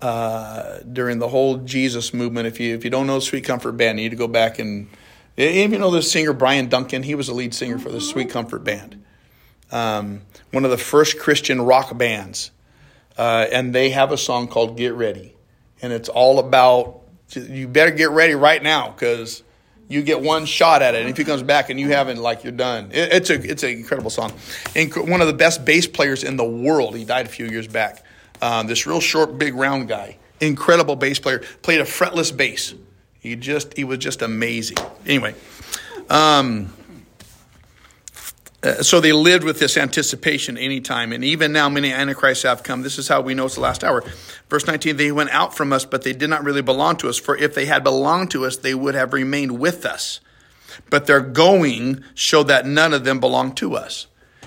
[0.00, 4.00] Uh, during the whole Jesus movement, if you if you don't know Sweet Comfort Band,
[4.00, 4.88] you need to go back and
[5.36, 8.28] even you know the singer Bryan Duncan, he was the lead singer for the Sweet
[8.28, 9.02] Comfort Band,
[9.70, 12.50] um, one of the first Christian rock bands,
[13.18, 15.34] uh, and they have a song called "Get Ready,"
[15.80, 17.00] and it's all about
[17.34, 19.42] you better get ready right now because
[19.88, 21.02] you get one shot at it.
[21.02, 22.90] And if he comes back and you haven't, like you're done.
[22.92, 24.32] It, it's a it's an incredible song.
[24.74, 26.96] And one of the best bass players in the world.
[26.96, 28.04] He died a few years back.
[28.40, 32.74] Um, this real short, big, round guy, incredible bass player, played a fretless bass.
[33.20, 34.78] He just he was just amazing.
[35.06, 35.34] Anyway.
[36.10, 36.72] Um,
[38.62, 41.12] uh, so they lived with this anticipation anytime.
[41.12, 42.82] And even now, many antichrists have come.
[42.82, 44.04] This is how we know it's the last hour.
[44.48, 47.18] Verse 19, they went out from us, but they did not really belong to us.
[47.18, 50.20] For if they had belonged to us, they would have remained with us.
[50.90, 54.06] But their going showed that none of them belonged to us.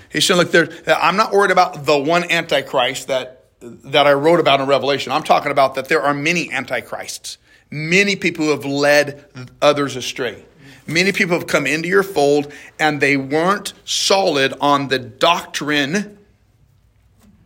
[0.09, 4.61] He said, look, I'm not worried about the one antichrist that, that I wrote about
[4.61, 5.11] in Revelation.
[5.11, 7.38] I'm talking about that there are many antichrists,
[7.70, 9.26] many people who have led
[9.61, 10.45] others astray.
[10.88, 16.18] Many people have come into your fold and they weren't solid on the doctrine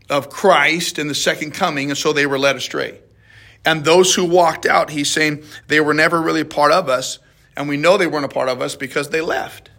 [0.10, 3.00] of Christ and the second coming, and so they were led astray.
[3.66, 7.20] And those who walked out, he's saying they were never really part of us,
[7.56, 9.70] and we know they weren't a part of us because they left.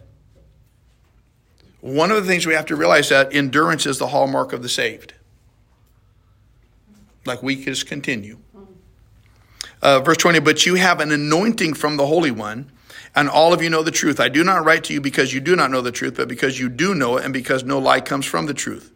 [1.81, 4.69] One of the things we have to realize that endurance is the hallmark of the
[4.69, 5.13] saved.
[7.25, 8.37] Like we just continue.
[9.81, 12.71] Uh, verse 20, but you have an anointing from the Holy One
[13.15, 14.19] and all of you know the truth.
[14.19, 16.59] I do not write to you because you do not know the truth, but because
[16.59, 18.91] you do know it and because no lie comes from the truth.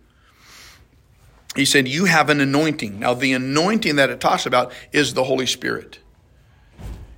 [1.56, 3.00] He said, You have an anointing.
[3.00, 6.00] Now, the anointing that it talks about is the Holy Spirit.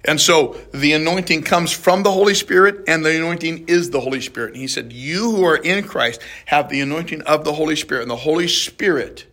[0.06, 4.22] And so the anointing comes from the Holy Spirit, and the anointing is the Holy
[4.22, 4.54] Spirit.
[4.54, 8.04] And he said, You who are in Christ have the anointing of the Holy Spirit.
[8.04, 9.26] And the Holy Spirit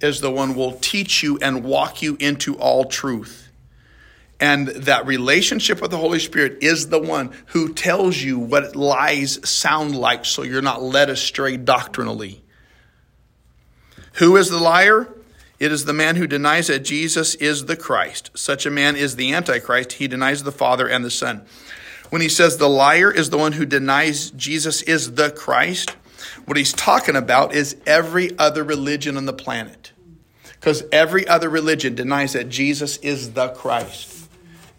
[0.00, 3.41] is the one who will teach you and walk you into all truth.
[4.42, 9.38] And that relationship with the Holy Spirit is the one who tells you what lies
[9.48, 12.42] sound like so you're not led astray doctrinally.
[14.14, 15.14] Who is the liar?
[15.60, 18.32] It is the man who denies that Jesus is the Christ.
[18.34, 19.92] Such a man is the Antichrist.
[19.92, 21.46] He denies the Father and the Son.
[22.10, 25.90] When he says the liar is the one who denies Jesus is the Christ,
[26.46, 29.92] what he's talking about is every other religion on the planet.
[30.54, 34.11] Because every other religion denies that Jesus is the Christ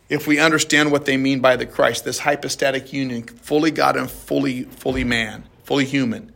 [0.10, 4.10] if we understand what they mean by the Christ, this hypostatic union, fully God and
[4.10, 6.32] fully, fully man, fully human.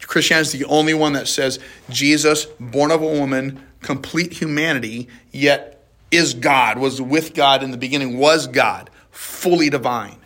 [0.00, 1.58] Christianity is the only one that says
[1.90, 7.76] Jesus, born of a woman, complete humanity, yet is God, was with God in the
[7.76, 10.18] beginning, was God, fully divine.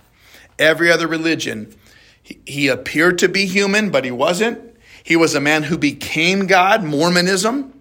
[0.58, 1.74] Every other religion,
[2.22, 4.76] he, appeared to be human, but he wasn't.
[5.02, 7.72] He was a man who became God, Mormonism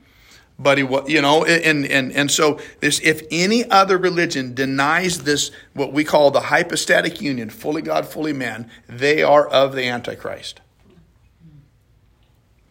[0.60, 5.24] but he was, you know, and, and, and so this, if any other religion denies
[5.24, 9.88] this, what we call the hypostatic union, fully God, fully man, they are of the
[9.88, 10.62] Antichrist.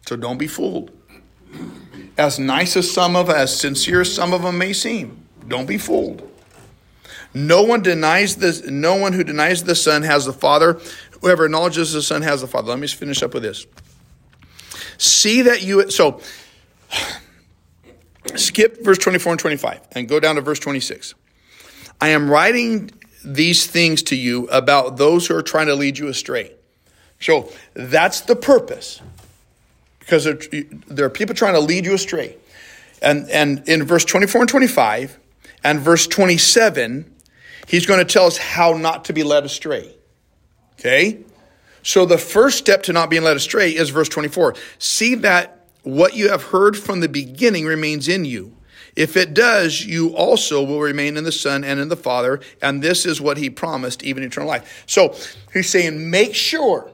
[0.05, 0.91] So don't be fooled.
[2.17, 5.77] As nice as some of, as sincere as some of them may seem, don't be
[5.77, 6.29] fooled.
[7.33, 10.79] No one denies this, no one who denies the Son has the Father.
[11.21, 12.69] Whoever acknowledges the Son has the Father.
[12.69, 13.65] Let me just finish up with this.
[14.97, 16.21] See that you, so,
[18.35, 21.13] skip verse 24 and 25 and go down to verse 26.
[21.99, 22.91] I am writing
[23.23, 26.51] these things to you about those who are trying to lead you astray.
[27.19, 29.01] So that's the purpose.
[29.99, 30.25] Because
[30.87, 32.37] there are people trying to lead you astray.
[33.01, 35.19] And, and in verse 24 and 25
[35.63, 37.13] and verse 27,
[37.67, 39.93] He's going to tell us how not to be led astray.
[40.79, 41.19] Okay?
[41.83, 44.55] So the first step to not being led astray is verse 24.
[44.79, 45.56] See that
[45.87, 48.53] what you have heard from the beginning remains in you.
[48.95, 52.81] If it does, you also will remain in the Son and in the Father, and
[52.81, 54.83] this is what he promised, even eternal life.
[54.87, 55.15] So
[55.53, 56.91] he's saying, make sure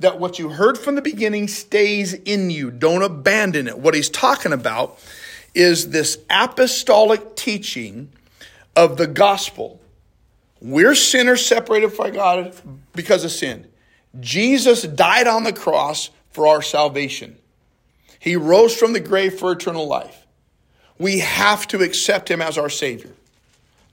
[0.00, 2.70] that what you heard from the beginning stays in you.
[2.70, 3.78] Don't abandon it.
[3.78, 4.98] What he's talking about
[5.54, 8.12] is this apostolic teaching
[8.76, 9.80] of the gospel.
[10.60, 12.54] We're sinners separated from God
[12.92, 13.66] because of sin.
[14.20, 17.36] Jesus died on the cross for our salvation.
[18.20, 20.20] He rose from the grave for eternal life
[21.00, 23.10] we have to accept him as our Savior.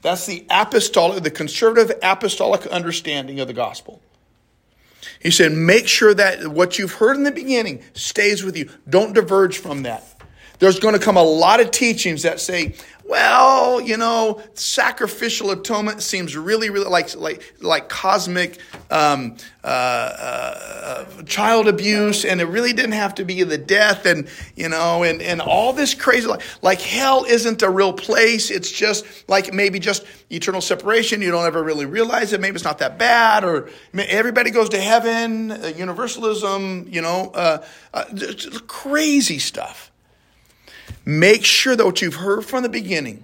[0.01, 4.01] That's the apostolic, the conservative apostolic understanding of the gospel.
[5.21, 8.69] He said, make sure that what you've heard in the beginning stays with you.
[8.87, 10.03] Don't diverge from that.
[10.59, 12.75] There's going to come a lot of teachings that say,
[13.07, 18.59] well, you know, sacrificial atonement seems really, really like like like cosmic
[18.91, 24.27] um, uh, uh, child abuse, and it really didn't have to be the death, and
[24.55, 28.51] you know, and and all this crazy like like hell isn't a real place.
[28.51, 31.21] It's just like maybe just eternal separation.
[31.21, 32.41] You don't ever really realize it.
[32.41, 35.51] Maybe it's not that bad, or everybody goes to heaven.
[35.51, 38.05] Uh, universalism, you know, uh, uh,
[38.67, 39.86] crazy stuff.
[41.07, 43.23] Make sure that what you've heard from the beginning,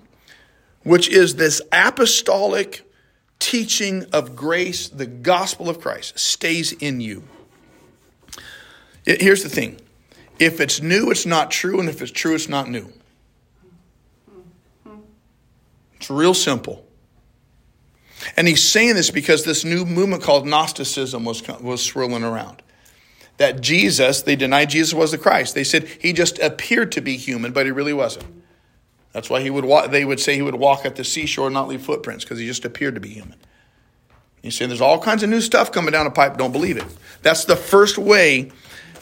[0.83, 2.89] which is this apostolic
[3.39, 7.23] teaching of grace, the gospel of Christ, stays in you.
[9.05, 9.81] Here's the thing
[10.39, 12.87] if it's new, it's not true, and if it's true, it's not new.
[15.97, 16.85] It's real simple.
[18.37, 22.63] And he's saying this because this new movement called Gnosticism was, was swirling around
[23.37, 25.55] that Jesus, they denied Jesus was the Christ.
[25.55, 28.25] They said he just appeared to be human, but he really wasn't.
[29.11, 31.53] That's why he would walk, they would say he would walk at the seashore and
[31.53, 33.37] not leave footprints because he just appeared to be human.
[34.41, 36.37] You see, there's all kinds of new stuff coming down the pipe.
[36.37, 36.85] Don't believe it.
[37.21, 38.51] That's the first way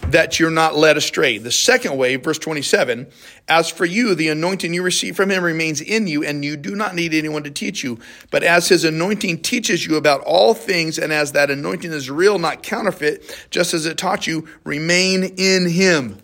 [0.10, 1.38] that you're not led astray.
[1.38, 3.08] The second way, verse 27,
[3.48, 6.76] as for you, the anointing you receive from him remains in you, and you do
[6.76, 8.00] not need anyone to teach you.
[8.30, 12.40] But as his anointing teaches you about all things, and as that anointing is real,
[12.40, 16.18] not counterfeit, just as it taught you, remain in him.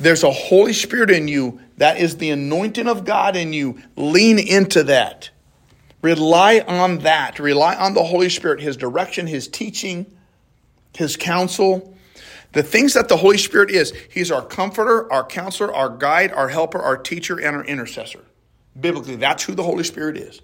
[0.00, 1.60] There's a Holy Spirit in you.
[1.78, 3.80] That is the anointing of God in you.
[3.96, 5.30] Lean into that.
[6.02, 7.38] Rely on that.
[7.38, 10.06] Rely on the Holy Spirit, His direction, His teaching,
[10.94, 11.93] His counsel.
[12.54, 16.48] The things that the Holy Spirit is, He's our comforter, our counselor, our guide, our
[16.48, 18.24] helper, our teacher, and our intercessor.
[18.80, 20.40] Biblically, that's who the Holy Spirit is.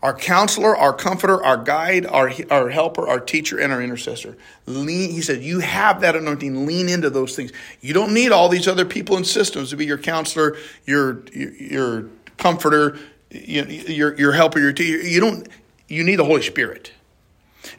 [0.00, 4.36] Our counselor, our comforter, our guide, our, our helper, our teacher, and our intercessor.
[4.66, 6.66] Lean, he said, you have that anointing.
[6.66, 7.52] Lean into those things.
[7.80, 10.56] You don't need all these other people and systems to be your counselor,
[10.86, 12.96] your, your, your comforter,
[13.30, 15.04] your, your helper, your teacher.
[15.04, 15.48] You don't,
[15.88, 16.92] you need the Holy Spirit.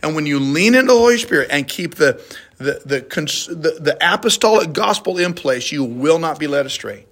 [0.01, 2.21] And when you lean into the Holy Spirit and keep the,
[2.57, 7.05] the, the, the, the apostolic gospel in place, you will not be led astray.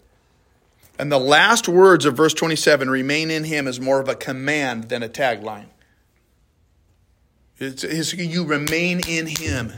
[1.00, 4.90] And the last words of verse 27 remain in him is more of a command
[4.90, 5.68] than a tagline.
[7.60, 9.74] It's, it's, you remain in him.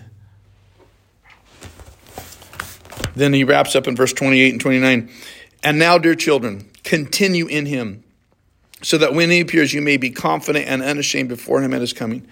[3.16, 5.10] Then he wraps up in verse 28 and 29.
[5.64, 8.04] And now, dear children, continue in him,
[8.82, 11.92] so that when he appears, you may be confident and unashamed before him at his
[11.92, 12.26] coming.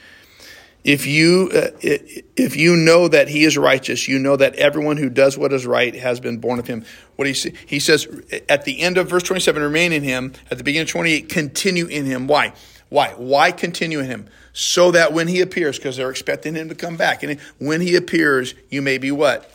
[0.88, 5.10] If you, uh, if you know that he is righteous, you know that everyone who
[5.10, 6.86] does what is right has been born of him.
[7.18, 8.08] What he, he says
[8.48, 10.32] at the end of verse 27, remain in him.
[10.50, 12.28] At the beginning of 28, continue in him.
[12.28, 12.54] Why?
[12.88, 13.10] Why?
[13.18, 14.30] Why continue in him?
[14.54, 17.98] So that when he appears, because they're expecting him to come back, and when he
[17.98, 19.52] appears, you may be what?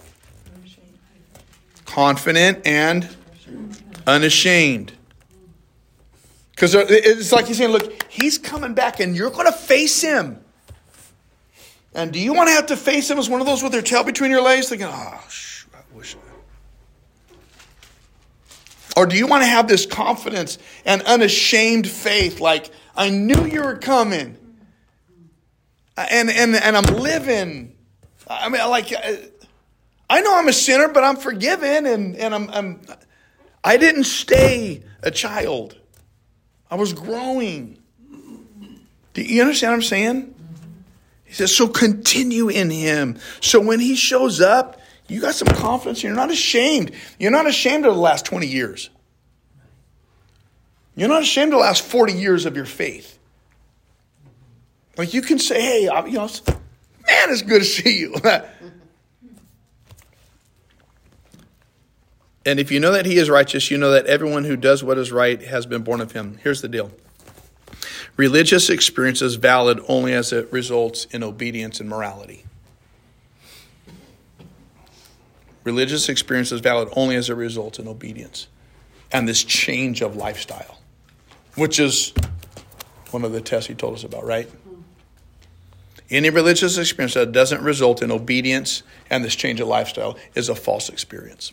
[1.87, 3.09] Confident and
[4.07, 4.93] unashamed.
[6.51, 10.42] Because it's like he's saying, look, he's coming back and you're going to face him.
[11.95, 13.83] And do you want to have to face them as one of those with their
[13.83, 16.17] tail between your legs, thinking, oh, sh- I wish.
[18.97, 23.63] Or do you want to have this confidence and unashamed faith, like, I knew you
[23.63, 24.37] were coming,
[25.97, 27.75] and, and, and I'm living?
[28.29, 29.17] I mean, like, uh,
[30.11, 32.81] I know I'm a sinner, but I'm forgiven, and, and I'm, I'm,
[33.65, 35.79] I didn't stay a child.
[36.71, 37.79] I was growing.
[39.15, 40.35] Do you understand what I'm saying?
[41.33, 43.19] He says, so continue in him.
[43.41, 44.79] So when he shows up,
[45.09, 46.03] you got some confidence.
[46.03, 46.93] You're not ashamed.
[47.19, 48.91] You're not ashamed of the last 20 years.
[50.95, 53.19] You're not ashamed of the last 40 years of your faith.
[54.99, 56.29] Like you can say, hey, you know,
[57.07, 58.15] man, it's good to see you.
[62.45, 64.99] and if you know that he is righteous, you know that everyone who does what
[64.99, 66.39] is right has been born of him.
[66.43, 66.91] Here's the deal
[68.17, 72.45] Religious experience is valid only as it results in obedience and morality.
[75.65, 78.49] Religious experience is valid only as it results in obedience
[79.13, 80.79] and this change of lifestyle,
[81.55, 82.13] which is
[83.11, 84.49] one of the tests he told us about, right?
[84.49, 84.81] Mm-hmm.
[86.11, 90.55] Any religious experience that doesn't result in obedience and this change of lifestyle is a
[90.55, 91.53] false experience.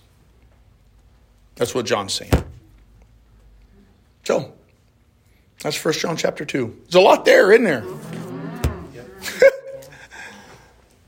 [1.55, 2.32] That's what John's saying.
[4.24, 4.53] So,
[5.62, 6.84] that's First John chapter 2.
[6.84, 7.82] There's a lot there, isn't there?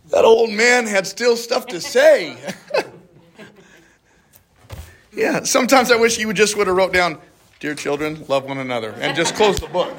[0.10, 2.36] that old man had still stuff to say.
[5.14, 7.20] yeah, sometimes I wish he would just would have wrote down,
[7.60, 9.94] "Dear children, love one another," and just close the book.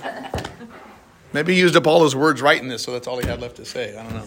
[1.32, 3.56] Maybe he used up all his words writing this, so that's all he had left
[3.56, 3.96] to say.
[3.96, 4.24] I don't know.